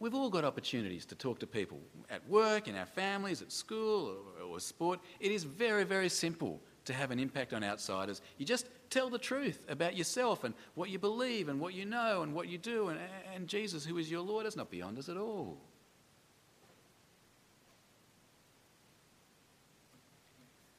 We've 0.00 0.14
all 0.14 0.28
got 0.28 0.44
opportunities 0.44 1.06
to 1.06 1.14
talk 1.14 1.38
to 1.40 1.46
people 1.46 1.80
at 2.10 2.28
work, 2.28 2.68
in 2.68 2.76
our 2.76 2.86
families, 2.86 3.42
at 3.42 3.52
school, 3.52 4.16
or, 4.40 4.44
or 4.44 4.60
sport. 4.60 5.00
It 5.20 5.30
is 5.30 5.44
very, 5.44 5.84
very 5.84 6.08
simple 6.08 6.60
to 6.84 6.92
have 6.92 7.10
an 7.10 7.18
impact 7.18 7.52
on 7.52 7.64
outsiders. 7.64 8.20
You 8.36 8.44
just 8.44 8.66
tell 8.90 9.08
the 9.08 9.18
truth 9.18 9.64
about 9.68 9.96
yourself 9.96 10.44
and 10.44 10.54
what 10.74 10.90
you 10.90 10.98
believe 10.98 11.48
and 11.48 11.58
what 11.60 11.74
you 11.74 11.84
know 11.84 12.22
and 12.22 12.34
what 12.34 12.48
you 12.48 12.58
do. 12.58 12.88
And, 12.88 12.98
and 13.34 13.48
Jesus, 13.48 13.84
who 13.84 13.98
is 13.98 14.10
your 14.10 14.20
Lord, 14.20 14.46
is 14.46 14.56
not 14.56 14.70
beyond 14.70 14.98
us 14.98 15.08
at 15.08 15.16
all. 15.16 15.58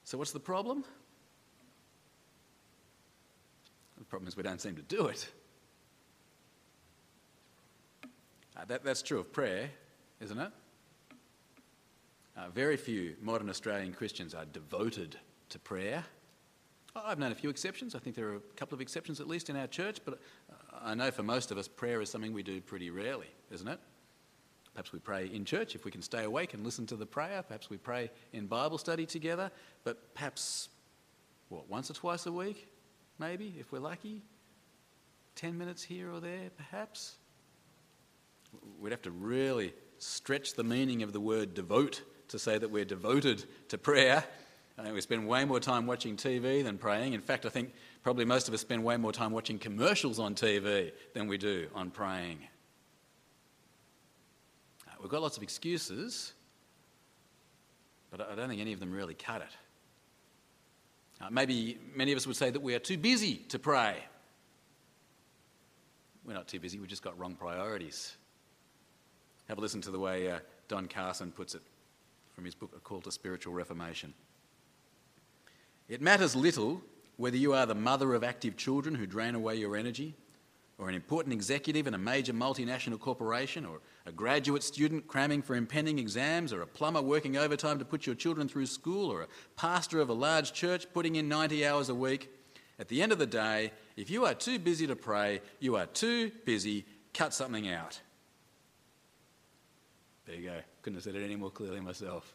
So, 0.03 0.19
what's 0.19 0.31
the 0.31 0.39
problem? 0.39 0.83
The 3.97 4.05
problem 4.05 4.27
is 4.27 4.37
we 4.37 4.43
don't 4.43 4.61
seem 4.61 4.75
to 4.75 4.83
do 4.83 5.07
it. 5.07 5.27
Uh, 8.54 8.54
that, 8.67 8.83
that's 8.83 9.01
true 9.01 9.19
of 9.19 9.31
prayer, 9.31 9.69
isn't 10.21 10.39
it? 10.39 10.51
Uh, 12.37 12.49
very 12.53 12.77
few 12.77 13.15
modern 13.21 13.49
Australian 13.49 13.93
Christians 13.93 14.33
are 14.33 14.45
devoted 14.45 15.17
to 15.49 15.59
prayer. 15.59 16.03
I've 16.95 17.19
known 17.19 17.31
a 17.31 17.35
few 17.35 17.49
exceptions. 17.49 17.95
I 17.95 17.99
think 17.99 18.15
there 18.15 18.27
are 18.29 18.35
a 18.35 18.53
couple 18.55 18.75
of 18.75 18.81
exceptions 18.81 19.19
at 19.19 19.27
least 19.27 19.49
in 19.49 19.55
our 19.55 19.67
church, 19.67 19.99
but 20.03 20.15
uh, 20.49 20.55
I 20.81 20.95
know 20.95 21.11
for 21.11 21.23
most 21.23 21.51
of 21.51 21.57
us, 21.57 21.67
prayer 21.67 22.01
is 22.01 22.09
something 22.09 22.33
we 22.33 22.43
do 22.43 22.61
pretty 22.61 22.89
rarely, 22.89 23.27
isn't 23.51 23.67
it? 23.67 23.79
Perhaps 24.73 24.91
we 24.91 24.99
pray 24.99 25.27
in 25.27 25.45
church 25.45 25.75
if 25.75 25.85
we 25.85 25.91
can 25.91 26.01
stay 26.01 26.25
awake 26.25 26.53
and 26.53 26.63
listen 26.63 26.85
to 26.87 26.97
the 26.97 27.05
prayer. 27.05 27.41
Perhaps 27.41 27.69
we 27.69 27.77
pray 27.77 28.11
in 28.33 28.45
Bible 28.45 28.77
study 28.77 29.05
together, 29.05 29.49
but 29.85 30.13
perhaps, 30.13 30.69
what, 31.47 31.69
once 31.69 31.89
or 31.89 31.93
twice 31.93 32.25
a 32.25 32.31
week, 32.31 32.67
maybe, 33.17 33.55
if 33.57 33.71
we're 33.71 33.79
lucky? 33.79 34.21
10 35.35 35.57
minutes 35.57 35.83
here 35.83 36.11
or 36.11 36.19
there, 36.19 36.49
perhaps? 36.57 37.15
We'd 38.79 38.91
have 38.91 39.01
to 39.03 39.11
really 39.11 39.73
stretch 39.97 40.53
the 40.53 40.63
meaning 40.63 41.03
of 41.03 41.13
the 41.13 41.19
word 41.19 41.53
devote 41.53 42.01
to 42.29 42.39
say 42.39 42.57
that 42.57 42.69
we're 42.69 42.85
devoted 42.85 43.45
to 43.69 43.77
prayer. 43.77 44.23
Uh, 44.77 44.91
we 44.93 44.99
spend 44.99 45.27
way 45.27 45.45
more 45.45 45.59
time 45.59 45.87
watching 45.87 46.17
TV 46.17 46.63
than 46.63 46.77
praying. 46.77 47.13
In 47.13 47.21
fact, 47.21 47.45
I 47.45 47.49
think 47.49 47.73
probably 48.03 48.25
most 48.25 48.47
of 48.47 48.53
us 48.53 48.61
spend 48.61 48.83
way 48.83 48.97
more 48.97 49.13
time 49.13 49.31
watching 49.31 49.57
commercials 49.57 50.19
on 50.19 50.35
TV 50.35 50.91
than 51.13 51.27
we 51.27 51.37
do 51.37 51.67
on 51.73 51.91
praying. 51.91 52.39
Uh, 54.87 54.91
we've 55.01 55.09
got 55.09 55.21
lots 55.21 55.37
of 55.37 55.43
excuses, 55.43 56.33
but 58.11 58.19
I 58.19 58.35
don't 58.35 58.49
think 58.49 58.59
any 58.59 58.73
of 58.73 58.79
them 58.79 58.91
really 58.91 59.13
cut 59.13 59.41
it. 59.41 59.55
Uh, 61.21 61.29
maybe 61.31 61.77
many 61.95 62.11
of 62.11 62.17
us 62.17 62.27
would 62.27 62.35
say 62.35 62.49
that 62.49 62.61
we 62.61 62.75
are 62.75 62.79
too 62.79 62.97
busy 62.97 63.35
to 63.49 63.57
pray. 63.57 64.03
We're 66.25 66.33
not 66.33 66.47
too 66.47 66.59
busy, 66.59 66.79
we've 66.79 66.89
just 66.89 67.03
got 67.03 67.17
wrong 67.17 67.35
priorities. 67.35 68.17
Have 69.47 69.59
a 69.59 69.61
listen 69.61 69.81
to 69.81 69.91
the 69.91 69.99
way 69.99 70.29
uh, 70.29 70.39
Don 70.67 70.87
Carson 70.87 71.31
puts 71.31 71.53
it 71.53 71.61
from 72.33 72.45
his 72.45 72.55
book, 72.55 72.71
A 72.75 72.79
Call 72.79 73.01
to 73.01 73.11
Spiritual 73.11 73.53
Reformation. 73.53 74.13
It 75.87 76.01
matters 76.01 76.35
little 76.35 76.81
whether 77.17 77.37
you 77.37 77.53
are 77.53 77.65
the 77.65 77.75
mother 77.75 78.13
of 78.13 78.23
active 78.23 78.57
children 78.57 78.95
who 78.95 79.05
drain 79.05 79.35
away 79.35 79.55
your 79.55 79.75
energy, 79.75 80.15
or 80.77 80.89
an 80.89 80.95
important 80.95 81.31
executive 81.31 81.87
in 81.87 81.93
a 81.93 81.97
major 81.97 82.33
multinational 82.33 82.99
corporation, 82.99 83.65
or 83.65 83.79
a 84.05 84.11
graduate 84.11 84.63
student 84.63 85.07
cramming 85.07 85.41
for 85.41 85.55
impending 85.55 85.99
exams, 85.99 86.51
or 86.51 86.61
a 86.63 86.67
plumber 86.67 87.01
working 87.01 87.37
overtime 87.37 87.79
to 87.79 87.85
put 87.85 88.05
your 88.05 88.15
children 88.15 88.49
through 88.49 88.65
school, 88.65 89.09
or 89.09 89.21
a 89.21 89.27
pastor 89.55 90.01
of 90.01 90.09
a 90.09 90.13
large 90.13 90.51
church 90.53 90.91
putting 90.91 91.15
in 91.15 91.29
90 91.29 91.65
hours 91.65 91.89
a 91.89 91.95
week. 91.95 92.29
At 92.79 92.89
the 92.89 93.01
end 93.01 93.13
of 93.13 93.19
the 93.19 93.27
day, 93.27 93.71
if 93.95 94.09
you 94.09 94.25
are 94.25 94.33
too 94.33 94.59
busy 94.59 94.87
to 94.87 94.95
pray, 94.95 95.39
you 95.59 95.77
are 95.77 95.85
too 95.85 96.31
busy, 96.43 96.85
cut 97.13 97.33
something 97.33 97.69
out. 97.69 98.01
There 100.25 100.35
you 100.35 100.49
go. 100.49 100.59
Couldn't 100.81 100.97
have 100.97 101.03
said 101.03 101.15
it 101.15 101.23
any 101.23 101.35
more 101.35 101.51
clearly 101.51 101.79
myself. 101.79 102.33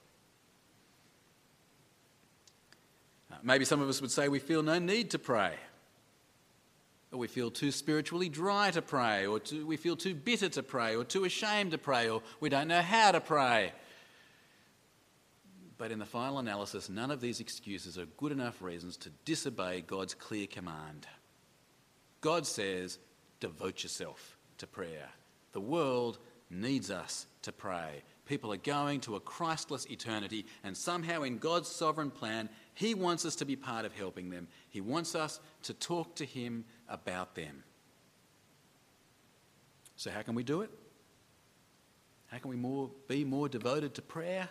Uh, 3.31 3.37
maybe 3.43 3.65
some 3.65 3.81
of 3.81 3.89
us 3.89 4.01
would 4.01 4.11
say 4.11 4.29
we 4.29 4.39
feel 4.39 4.63
no 4.63 4.79
need 4.79 5.11
to 5.11 5.19
pray. 5.19 5.55
Or 7.13 7.19
we 7.19 7.27
feel 7.27 7.51
too 7.51 7.73
spiritually 7.73 8.29
dry 8.29 8.71
to 8.71 8.83
pray, 8.83 9.27
or 9.27 9.41
too, 9.41 9.67
we 9.67 9.77
feel 9.77 9.97
too 9.97 10.15
bitter 10.15 10.49
to 10.51 10.63
pray, 10.63 10.95
or 10.95 11.03
too 11.03 11.25
ashamed 11.25 11.73
to 11.73 11.79
pray, 11.79 12.09
or 12.09 12.23
we 12.39 12.49
don't 12.49 12.69
know 12.69 12.83
how 12.83 13.11
to 13.11 13.21
pray. 13.21 13.73
But 15.77 15.91
in 15.91 15.99
the 15.99 16.07
final 16.07 16.39
analysis, 16.39 16.89
none 16.89 17.11
of 17.11 17.21
these 17.21 17.41
excuses 17.41 17.99
are 17.99 18.07
good 18.17 18.31
enough 18.31 18.63
reasons 18.63 18.97
to 18.99 19.11
disobey 19.25 19.81
God's 19.81 20.15
clear 20.15 20.47
command. 20.47 21.07
God 22.21 22.47
says, 22.47 22.99
devote 23.41 23.83
yourself 23.83 24.37
to 24.59 24.67
prayer. 24.67 25.09
The 25.53 25.61
world 25.61 26.19
needs 26.51 26.91
us 26.91 27.27
to 27.43 27.53
pray. 27.53 28.03
People 28.27 28.53
are 28.53 28.59
going 28.59 29.01
to 29.01 29.17
a 29.17 29.21
Christless 29.21 29.87
eternity, 29.91 30.47
and 30.63 30.77
somehow, 30.77 31.23
in 31.23 31.39
God's 31.39 31.69
sovereign 31.69 32.11
plan, 32.11 32.49
He 32.75 32.95
wants 32.95 33.25
us 33.25 33.35
to 33.37 33.45
be 33.45 33.57
part 33.57 33.85
of 33.85 33.93
helping 33.93 34.31
them. 34.31 34.47
He 34.69 34.81
wants 34.81 35.15
us 35.15 35.41
to 35.65 35.75
talk 35.75 36.15
to 36.17 36.25
Him 36.25 36.65
about 36.89 37.35
them. 37.35 37.65
So, 39.97 40.11
how 40.11 40.23
can 40.23 40.35
we 40.35 40.45
do 40.45 40.61
it? 40.61 40.71
How 42.29 42.39
can 42.39 42.51
we 42.51 42.57
more, 42.57 42.91
be 43.09 43.25
more 43.25 43.49
devoted 43.49 43.95
to 43.95 44.03
prayer? 44.03 44.49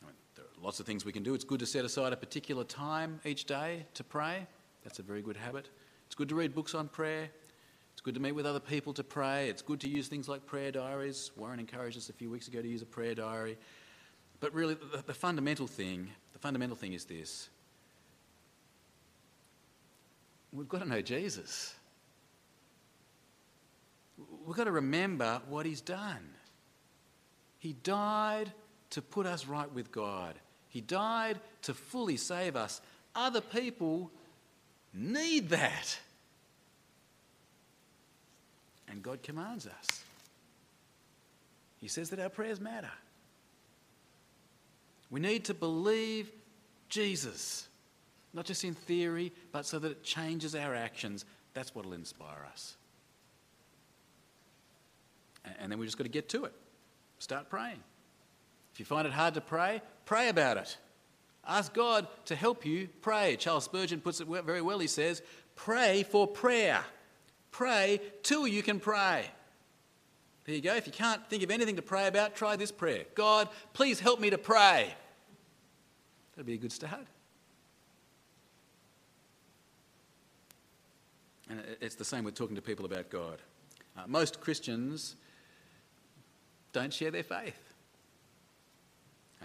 I 0.00 0.06
mean, 0.06 0.14
there 0.36 0.44
are 0.44 0.64
lots 0.64 0.78
of 0.78 0.86
things 0.86 1.04
we 1.04 1.12
can 1.12 1.24
do. 1.24 1.34
It's 1.34 1.44
good 1.44 1.60
to 1.60 1.66
set 1.66 1.84
aside 1.84 2.12
a 2.12 2.16
particular 2.16 2.62
time 2.62 3.20
each 3.24 3.44
day 3.44 3.86
to 3.94 4.04
pray. 4.04 4.46
That's 4.84 5.00
a 5.00 5.02
very 5.02 5.22
good 5.22 5.36
habit. 5.36 5.68
It's 6.06 6.14
good 6.14 6.28
to 6.28 6.36
read 6.36 6.54
books 6.54 6.74
on 6.74 6.88
prayer. 6.88 7.30
Good 8.08 8.14
to 8.14 8.20
meet 8.22 8.32
with 8.32 8.46
other 8.46 8.58
people 8.58 8.94
to 8.94 9.04
pray. 9.04 9.50
It's 9.50 9.60
good 9.60 9.80
to 9.80 9.88
use 9.90 10.08
things 10.08 10.30
like 10.30 10.46
prayer 10.46 10.72
diaries. 10.72 11.30
Warren 11.36 11.60
encouraged 11.60 11.98
us 11.98 12.08
a 12.08 12.14
few 12.14 12.30
weeks 12.30 12.48
ago 12.48 12.62
to 12.62 12.66
use 12.66 12.80
a 12.80 12.86
prayer 12.86 13.14
diary. 13.14 13.58
But 14.40 14.54
really, 14.54 14.72
the, 14.72 15.02
the 15.06 15.12
fundamental 15.12 15.66
thing, 15.66 16.08
the 16.32 16.38
fundamental 16.38 16.74
thing 16.74 16.94
is 16.94 17.04
this. 17.04 17.50
We've 20.54 20.70
got 20.70 20.80
to 20.80 20.88
know 20.88 21.02
Jesus. 21.02 21.74
We've 24.46 24.56
got 24.56 24.64
to 24.64 24.72
remember 24.72 25.42
what 25.46 25.66
he's 25.66 25.82
done. 25.82 26.30
He 27.58 27.74
died 27.74 28.50
to 28.88 29.02
put 29.02 29.26
us 29.26 29.44
right 29.46 29.70
with 29.70 29.92
God. 29.92 30.34
He 30.70 30.80
died 30.80 31.40
to 31.60 31.74
fully 31.74 32.16
save 32.16 32.56
us. 32.56 32.80
Other 33.14 33.42
people 33.42 34.10
need 34.94 35.50
that. 35.50 35.98
And 38.90 39.02
God 39.02 39.22
commands 39.22 39.66
us. 39.66 40.02
He 41.80 41.88
says 41.88 42.10
that 42.10 42.18
our 42.18 42.28
prayers 42.28 42.60
matter. 42.60 42.90
We 45.10 45.20
need 45.20 45.44
to 45.44 45.54
believe 45.54 46.30
Jesus, 46.88 47.68
not 48.34 48.44
just 48.44 48.64
in 48.64 48.74
theory, 48.74 49.32
but 49.52 49.64
so 49.64 49.78
that 49.78 49.90
it 49.90 50.02
changes 50.02 50.54
our 50.54 50.74
actions. 50.74 51.24
That's 51.54 51.74
what 51.74 51.86
will 51.86 51.94
inspire 51.94 52.46
us. 52.50 52.76
And 55.60 55.72
then 55.72 55.78
we 55.78 55.86
just 55.86 55.96
got 55.96 56.04
to 56.04 56.10
get 56.10 56.28
to 56.30 56.44
it. 56.44 56.52
Start 57.18 57.48
praying. 57.48 57.82
If 58.72 58.80
you 58.80 58.86
find 58.86 59.06
it 59.06 59.12
hard 59.12 59.34
to 59.34 59.40
pray, 59.40 59.80
pray 60.04 60.28
about 60.28 60.56
it. 60.56 60.76
Ask 61.46 61.72
God 61.72 62.06
to 62.26 62.36
help 62.36 62.66
you 62.66 62.88
pray. 63.00 63.36
Charles 63.36 63.64
Spurgeon 63.64 64.00
puts 64.00 64.20
it 64.20 64.26
very 64.26 64.60
well. 64.60 64.78
He 64.78 64.86
says, 64.86 65.22
Pray 65.56 66.02
for 66.02 66.26
prayer. 66.26 66.84
Pray 67.58 68.00
till 68.22 68.46
you 68.46 68.62
can 68.62 68.78
pray. 68.78 69.24
There 70.44 70.54
you 70.54 70.60
go. 70.60 70.76
If 70.76 70.86
you 70.86 70.92
can't 70.92 71.28
think 71.28 71.42
of 71.42 71.50
anything 71.50 71.74
to 71.74 71.82
pray 71.82 72.06
about, 72.06 72.36
try 72.36 72.54
this 72.54 72.70
prayer 72.70 73.02
God, 73.16 73.48
please 73.72 73.98
help 73.98 74.20
me 74.20 74.30
to 74.30 74.38
pray. 74.38 74.94
That'd 76.36 76.46
be 76.46 76.54
a 76.54 76.56
good 76.56 76.70
start. 76.70 77.04
And 81.50 81.60
it's 81.80 81.96
the 81.96 82.04
same 82.04 82.22
with 82.22 82.36
talking 82.36 82.54
to 82.54 82.62
people 82.62 82.84
about 82.84 83.10
God. 83.10 83.42
Uh, 83.96 84.02
most 84.06 84.40
Christians 84.40 85.16
don't 86.72 86.94
share 86.94 87.10
their 87.10 87.24
faith. 87.24 87.67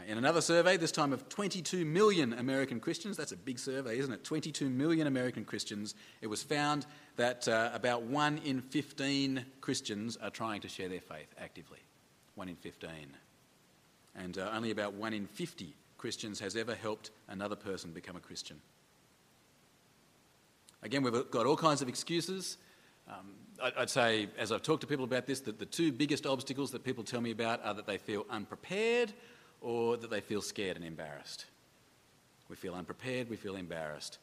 In 0.08 0.18
another 0.18 0.42
survey, 0.42 0.76
this 0.76 0.92
time 0.92 1.14
of 1.14 1.30
22 1.30 1.86
million 1.86 2.34
American 2.34 2.80
Christians, 2.80 3.16
that's 3.16 3.32
a 3.32 3.38
big 3.38 3.58
survey, 3.60 4.00
isn't 4.00 4.12
it? 4.12 4.24
22 4.24 4.70
million 4.70 5.08
American 5.08 5.46
Christians, 5.46 5.96
it 6.22 6.28
was 6.28 6.44
found 6.44 6.86
that 7.16 7.48
uh, 7.48 7.70
about 7.74 8.04
1 8.04 8.40
in 8.40 8.60
15 8.60 9.46
Christians 9.62 10.18
are 10.18 10.30
trying 10.30 10.62
to 10.62 10.68
share 10.68 10.90
their 10.90 11.00
faith 11.00 11.34
actively. 11.40 11.80
1 12.36 12.50
in 12.50 12.56
15. 12.56 12.90
And 14.16 14.38
uh, 14.38 14.52
only 14.54 14.72
about 14.72 14.94
1 14.94 15.14
in 15.14 15.26
50 15.26 15.74
Christians 15.98 16.40
has 16.40 16.56
ever 16.56 16.76
helped 16.76 17.12
another 17.30 17.56
person 17.56 17.92
become 17.92 18.16
a 18.16 18.20
Christian. 18.20 18.60
Again, 20.82 21.04
we've 21.04 21.32
got 21.32 21.46
all 21.46 21.56
kinds 21.56 21.82
of 21.82 21.88
excuses. 21.88 22.58
Um, 23.08 23.36
I'd 23.78 23.90
say, 23.90 24.28
as 24.38 24.52
I've 24.52 24.64
talked 24.64 24.82
to 24.82 24.88
people 24.88 25.06
about 25.06 25.28
this, 25.28 25.40
that 25.42 25.60
the 25.60 25.66
two 25.66 25.92
biggest 25.92 26.26
obstacles 26.26 26.72
that 26.72 26.84
people 26.84 27.04
tell 27.04 27.22
me 27.22 27.32
about 27.32 27.64
are 27.64 27.74
that 27.74 27.86
they 27.86 27.98
feel 27.98 28.26
unprepared 28.30 29.14
or 29.64 29.98
that 29.98 30.10
they 30.10 30.22
feel 30.22 30.42
scared 30.42 30.76
and 30.76 30.86
embarrassed. 30.86 31.46
We 32.50 32.56
feel 32.56 32.76
unprepared, 32.76 33.30
we 33.30 33.38
feel 33.38 33.56
embarrassed. 33.56 34.20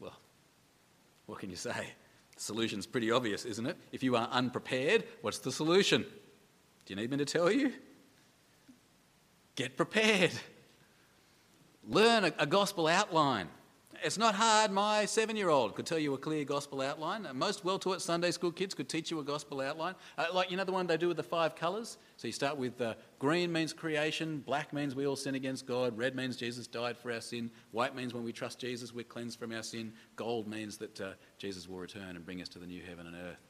Well, 0.00 0.18
what 1.26 1.38
can 1.38 1.50
you 1.50 1.56
say? 1.56 1.90
The 2.34 2.42
solution's 2.42 2.86
pretty 2.86 3.12
obvious, 3.12 3.44
isn't 3.44 3.66
it? 3.66 3.76
If 3.92 4.02
you 4.02 4.16
are 4.16 4.28
unprepared, 4.32 5.04
what's 5.20 5.38
the 5.38 5.52
solution? 5.52 6.02
Do 6.02 6.94
you 6.94 6.96
need 6.96 7.10
me 7.10 7.18
to 7.18 7.24
tell 7.24 7.52
you? 7.52 7.72
Get 9.54 9.76
prepared. 9.76 10.32
learn 11.86 12.24
a, 12.24 12.32
a 12.38 12.46
gospel 12.46 12.88
outline. 12.88 13.48
It's 14.04 14.18
not 14.18 14.34
hard. 14.34 14.70
My 14.70 15.06
seven 15.06 15.34
year 15.34 15.48
old 15.48 15.74
could 15.74 15.86
tell 15.86 15.98
you 15.98 16.12
a 16.12 16.18
clear 16.18 16.44
gospel 16.44 16.82
outline. 16.82 17.26
Most 17.32 17.64
well 17.64 17.78
taught 17.78 18.02
Sunday 18.02 18.32
school 18.32 18.52
kids 18.52 18.74
could 18.74 18.86
teach 18.86 19.10
you 19.10 19.18
a 19.18 19.24
gospel 19.24 19.62
outline. 19.62 19.94
Uh, 20.18 20.26
like, 20.34 20.50
you 20.50 20.58
know, 20.58 20.64
the 20.64 20.72
one 20.72 20.86
they 20.86 20.98
do 20.98 21.08
with 21.08 21.16
the 21.16 21.22
five 21.22 21.56
colours? 21.56 21.96
So 22.18 22.28
you 22.28 22.32
start 22.32 22.58
with 22.58 22.78
uh, 22.82 22.96
green 23.18 23.50
means 23.50 23.72
creation, 23.72 24.40
black 24.44 24.74
means 24.74 24.94
we 24.94 25.06
all 25.06 25.16
sin 25.16 25.36
against 25.36 25.64
God, 25.64 25.96
red 25.96 26.14
means 26.14 26.36
Jesus 26.36 26.66
died 26.66 26.98
for 26.98 27.10
our 27.12 27.22
sin, 27.22 27.50
white 27.70 27.96
means 27.96 28.12
when 28.12 28.24
we 28.24 28.30
trust 28.30 28.58
Jesus 28.58 28.92
we're 28.92 29.04
cleansed 29.04 29.38
from 29.38 29.52
our 29.52 29.62
sin, 29.62 29.90
gold 30.16 30.46
means 30.46 30.76
that 30.76 31.00
uh, 31.00 31.12
Jesus 31.38 31.66
will 31.66 31.78
return 31.78 32.14
and 32.14 32.26
bring 32.26 32.42
us 32.42 32.48
to 32.50 32.58
the 32.58 32.66
new 32.66 32.82
heaven 32.86 33.06
and 33.06 33.16
earth. 33.16 33.40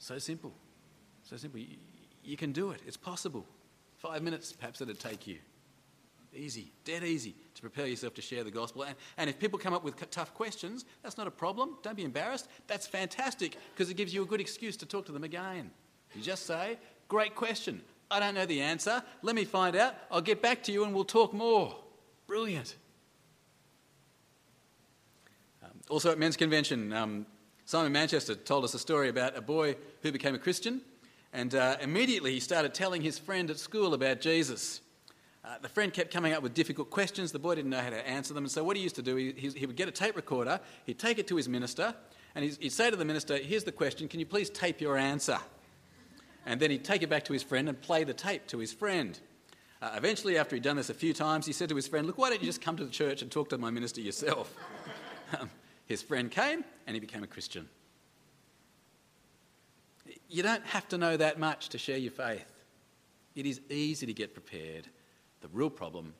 So 0.00 0.18
simple. 0.18 0.52
So 1.22 1.38
simple. 1.38 1.60
You, 1.60 1.78
you 2.22 2.36
can 2.36 2.52
do 2.52 2.72
it, 2.72 2.82
it's 2.86 2.98
possible. 2.98 3.46
Five 3.96 4.22
minutes 4.22 4.52
perhaps 4.52 4.82
it'd 4.82 5.00
take 5.00 5.26
you. 5.26 5.38
Easy, 6.36 6.72
dead 6.84 7.04
easy 7.04 7.34
to 7.54 7.60
prepare 7.60 7.86
yourself 7.86 8.14
to 8.14 8.22
share 8.22 8.42
the 8.44 8.50
gospel. 8.50 8.82
And, 8.82 8.96
and 9.16 9.30
if 9.30 9.38
people 9.38 9.58
come 9.58 9.72
up 9.72 9.84
with 9.84 10.10
tough 10.10 10.34
questions, 10.34 10.84
that's 11.02 11.16
not 11.16 11.26
a 11.26 11.30
problem. 11.30 11.76
Don't 11.82 11.96
be 11.96 12.04
embarrassed. 12.04 12.48
That's 12.66 12.86
fantastic 12.86 13.56
because 13.74 13.90
it 13.90 13.94
gives 13.94 14.12
you 14.12 14.22
a 14.22 14.26
good 14.26 14.40
excuse 14.40 14.76
to 14.78 14.86
talk 14.86 15.06
to 15.06 15.12
them 15.12 15.24
again. 15.24 15.70
You 16.14 16.22
just 16.22 16.46
say, 16.46 16.78
Great 17.08 17.34
question. 17.34 17.82
I 18.10 18.20
don't 18.20 18.34
know 18.34 18.46
the 18.46 18.60
answer. 18.60 19.02
Let 19.22 19.34
me 19.34 19.44
find 19.44 19.76
out. 19.76 19.94
I'll 20.10 20.20
get 20.20 20.40
back 20.40 20.62
to 20.64 20.72
you 20.72 20.84
and 20.84 20.94
we'll 20.94 21.04
talk 21.04 21.32
more. 21.32 21.76
Brilliant. 22.26 22.76
Um, 25.62 25.70
also 25.88 26.10
at 26.10 26.18
Men's 26.18 26.36
Convention, 26.36 26.92
um, 26.92 27.26
Simon 27.66 27.92
Manchester 27.92 28.34
told 28.34 28.64
us 28.64 28.74
a 28.74 28.78
story 28.78 29.08
about 29.08 29.36
a 29.36 29.40
boy 29.40 29.76
who 30.02 30.12
became 30.12 30.34
a 30.34 30.38
Christian, 30.38 30.82
and 31.32 31.54
uh, 31.54 31.76
immediately 31.80 32.32
he 32.32 32.40
started 32.40 32.74
telling 32.74 33.02
his 33.02 33.18
friend 33.18 33.50
at 33.50 33.58
school 33.58 33.94
about 33.94 34.20
Jesus. 34.20 34.80
Uh, 35.44 35.58
the 35.60 35.68
friend 35.68 35.92
kept 35.92 36.10
coming 36.10 36.32
up 36.32 36.42
with 36.42 36.54
difficult 36.54 36.88
questions. 36.88 37.30
The 37.30 37.38
boy 37.38 37.54
didn't 37.54 37.70
know 37.70 37.80
how 37.80 37.90
to 37.90 38.08
answer 38.08 38.32
them. 38.32 38.44
And 38.44 38.50
so, 38.50 38.64
what 38.64 38.76
he 38.76 38.82
used 38.82 38.94
to 38.96 39.02
do, 39.02 39.16
he, 39.16 39.32
he 39.54 39.66
would 39.66 39.76
get 39.76 39.88
a 39.88 39.92
tape 39.92 40.16
recorder, 40.16 40.58
he'd 40.86 40.98
take 40.98 41.18
it 41.18 41.26
to 41.28 41.36
his 41.36 41.48
minister, 41.48 41.94
and 42.34 42.44
he'd, 42.44 42.56
he'd 42.60 42.72
say 42.72 42.90
to 42.90 42.96
the 42.96 43.04
minister, 43.04 43.36
Here's 43.36 43.64
the 43.64 43.72
question, 43.72 44.08
can 44.08 44.20
you 44.20 44.26
please 44.26 44.48
tape 44.48 44.80
your 44.80 44.96
answer? 44.96 45.38
And 46.46 46.60
then 46.60 46.70
he'd 46.70 46.84
take 46.84 47.02
it 47.02 47.10
back 47.10 47.24
to 47.24 47.32
his 47.32 47.42
friend 47.42 47.68
and 47.68 47.80
play 47.80 48.04
the 48.04 48.14
tape 48.14 48.46
to 48.48 48.58
his 48.58 48.72
friend. 48.72 49.18
Uh, 49.82 49.92
eventually, 49.96 50.38
after 50.38 50.56
he'd 50.56 50.62
done 50.62 50.76
this 50.76 50.88
a 50.88 50.94
few 50.94 51.12
times, 51.12 51.44
he 51.44 51.52
said 51.52 51.68
to 51.68 51.76
his 51.76 51.86
friend, 51.86 52.06
Look, 52.06 52.16
why 52.16 52.30
don't 52.30 52.40
you 52.40 52.46
just 52.46 52.62
come 52.62 52.76
to 52.78 52.84
the 52.84 52.90
church 52.90 53.20
and 53.20 53.30
talk 53.30 53.50
to 53.50 53.58
my 53.58 53.70
minister 53.70 54.00
yourself? 54.00 54.54
um, 55.38 55.50
his 55.84 56.00
friend 56.00 56.30
came 56.30 56.64
and 56.86 56.94
he 56.94 57.00
became 57.00 57.22
a 57.22 57.26
Christian. 57.26 57.68
You 60.30 60.42
don't 60.42 60.64
have 60.64 60.88
to 60.88 60.98
know 60.98 61.18
that 61.18 61.38
much 61.38 61.68
to 61.70 61.78
share 61.78 61.98
your 61.98 62.12
faith. 62.12 62.50
It 63.34 63.44
is 63.44 63.60
easy 63.68 64.06
to 64.06 64.14
get 64.14 64.32
prepared 64.32 64.88
the 65.44 65.50
real 65.52 65.68
problem, 65.68 66.14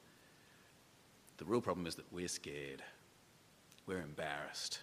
the 1.39 1.47
real 1.47 1.63
problem 1.63 1.87
is 1.87 1.95
that 1.95 2.05
we're 2.13 2.29
scared. 2.29 2.83
We're 3.87 4.03
embarrassed. 4.03 4.81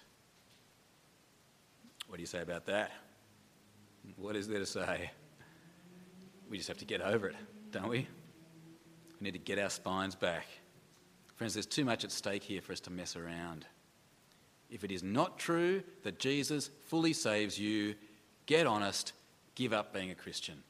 What 2.08 2.16
do 2.16 2.24
you 2.24 2.28
say 2.28 2.42
about 2.42 2.66
that? 2.66 2.92
What 4.16 4.36
is 4.36 4.48
there 4.48 4.58
to 4.58 4.66
say? 4.66 5.12
We 6.50 6.58
just 6.58 6.68
have 6.70 6.80
to 6.80 6.86
get 6.86 7.02
over 7.02 7.28
it, 7.28 7.36
don't 7.70 7.88
we? 7.88 8.08
We 9.20 9.26
need 9.26 9.34
to 9.34 9.40
get 9.40 9.60
our 9.60 9.70
spines 9.70 10.16
back. 10.16 10.48
Friends, 11.36 11.54
there's 11.54 11.68
too 11.68 11.86
much 11.86 12.04
at 12.04 12.12
stake 12.12 12.42
here 12.42 12.64
for 12.64 12.74
us 12.74 12.80
to 12.80 12.90
mess 12.90 13.16
around. 13.16 13.68
If 14.72 14.84
it 14.84 14.92
is 14.92 15.04
not 15.04 15.38
true 15.38 15.84
that 16.02 16.18
Jesus 16.18 16.72
fully 16.88 17.14
saves 17.14 17.60
you, 17.60 17.94
get 18.48 18.66
honest, 18.66 19.14
give 19.54 19.72
up 19.72 19.94
being 19.94 20.10
a 20.10 20.16
Christian. 20.16 20.64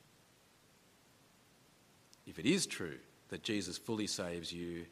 If 2.28 2.38
it 2.38 2.46
is 2.46 2.66
true 2.66 2.98
that 3.32 3.44
Jesus 3.44 3.78
fully 3.78 4.08
saves 4.08 4.54
you, 4.54 4.86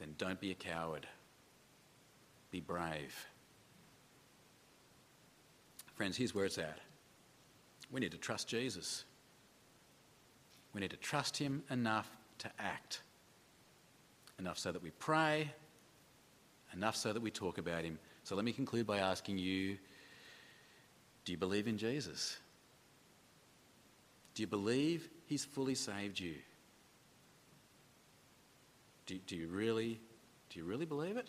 then 0.00 0.14
don't 0.18 0.40
be 0.40 0.50
a 0.50 0.54
coward. 0.54 1.06
Be 2.50 2.60
brave. 2.60 3.14
Friends, 5.94 6.16
here's 6.16 6.34
where 6.34 6.46
it's 6.46 6.58
at. 6.58 6.80
We 7.92 8.00
need 8.00 8.10
to 8.10 8.18
trust 8.18 8.48
Jesus. 8.48 9.04
We 10.72 10.80
need 10.80 10.90
to 10.90 10.96
trust 10.96 11.36
him 11.36 11.62
enough 11.70 12.10
to 12.38 12.50
act. 12.58 13.02
Enough 14.40 14.58
so 14.58 14.72
that 14.72 14.82
we 14.82 14.90
pray, 14.98 15.52
enough 16.72 16.96
so 16.96 17.12
that 17.12 17.22
we 17.22 17.30
talk 17.30 17.58
about 17.58 17.84
him. 17.84 17.98
So 18.24 18.34
let 18.34 18.44
me 18.44 18.52
conclude 18.52 18.86
by 18.86 18.98
asking 18.98 19.38
you 19.38 19.76
do 21.24 21.32
you 21.32 21.38
believe 21.38 21.68
in 21.68 21.78
Jesus? 21.78 22.36
Do 24.34 24.42
you 24.42 24.46
believe 24.46 25.08
he's 25.26 25.44
fully 25.44 25.74
saved 25.74 26.20
you? 26.20 26.34
Do, 29.06 29.18
do 29.26 29.36
you 29.36 29.48
really 29.48 30.00
do 30.50 30.60
you 30.60 30.64
really 30.64 30.86
believe 30.86 31.16
it? 31.16 31.28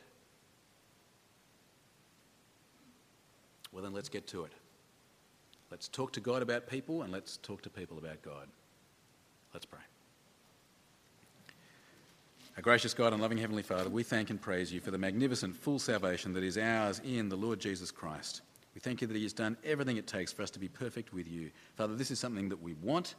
Well, 3.72 3.84
then 3.84 3.94
let's 3.94 4.10
get 4.10 4.28
to 4.28 4.44
it. 4.46 4.52
Let's 5.72 5.88
talk 5.88 6.14
to 6.14 6.20
God 6.20 6.42
about 6.42 6.68
people 6.68 7.02
and 7.02 7.12
let's 7.12 7.38
talk 7.38 7.62
to 7.64 7.70
people 7.70 7.98
about 7.98 8.22
God. 8.22 8.48
Let's 9.54 9.66
pray. 9.66 9.80
Our 12.56 12.62
gracious 12.62 12.94
God 12.94 13.12
and 13.12 13.22
loving 13.22 13.38
Heavenly 13.38 13.64
Father, 13.64 13.90
we 13.90 14.04
thank 14.04 14.30
and 14.30 14.40
praise 14.40 14.72
you 14.72 14.80
for 14.80 14.92
the 14.92 14.98
magnificent 14.98 15.56
full 15.56 15.80
salvation 15.80 16.34
that 16.34 16.44
is 16.44 16.58
ours 16.58 17.02
in 17.04 17.28
the 17.28 17.36
Lord 17.36 17.60
Jesus 17.60 17.92
Christ. 17.92 18.42
We 18.74 18.80
thank 18.80 19.02
you 19.02 19.08
that 19.08 19.18
He 19.18 19.24
has 19.24 19.34
done 19.34 19.58
everything 19.66 19.98
it 19.98 20.08
takes 20.08 20.32
for 20.32 20.44
us 20.44 20.52
to 20.52 20.60
be 20.60 20.70
perfect 20.70 21.14
with 21.14 21.28
you. 21.28 21.52
Father, 21.76 21.96
this 21.96 22.12
is 22.12 22.20
something 22.20 22.48
that 22.50 22.62
we 22.62 22.74
want, 22.76 23.16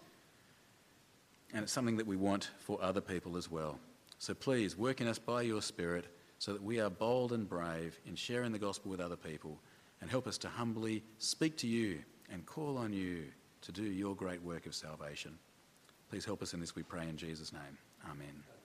and 1.53 1.63
it's 1.63 1.73
something 1.73 1.99
that 1.99 2.07
we 2.07 2.17
want 2.17 2.51
for 2.61 2.79
other 2.81 3.03
people 3.03 3.37
as 3.37 3.51
well. 3.51 3.79
So 4.19 4.35
please 4.35 4.77
work 4.77 5.01
in 5.01 5.09
us 5.09 5.19
by 5.19 5.43
your 5.43 5.63
Spirit 5.63 6.07
so 6.39 6.53
that 6.53 6.63
we 6.63 6.81
are 6.81 6.91
bold 6.91 7.33
and 7.33 7.49
brave 7.49 7.99
in 8.07 8.15
sharing 8.15 8.53
the 8.53 8.59
gospel 8.59 8.91
with 8.91 9.01
other 9.01 9.17
people 9.17 9.61
and 10.01 10.11
help 10.11 10.27
us 10.27 10.39
to 10.39 10.49
humbly 10.49 11.03
speak 11.19 11.57
to 11.59 11.67
you 11.67 12.01
and 12.31 12.45
call 12.47 12.77
on 12.77 12.93
you 12.93 13.25
to 13.63 13.73
do 13.73 13.85
your 13.85 14.15
great 14.15 14.43
work 14.43 14.67
of 14.67 14.75
salvation. 14.75 15.39
Please 16.11 16.25
help 16.25 16.43
us 16.43 16.55
in 16.55 16.61
this, 16.61 16.77
we 16.77 16.83
pray 16.83 17.09
in 17.09 17.17
Jesus' 17.17 17.53
name. 17.53 17.79
Amen. 18.11 18.56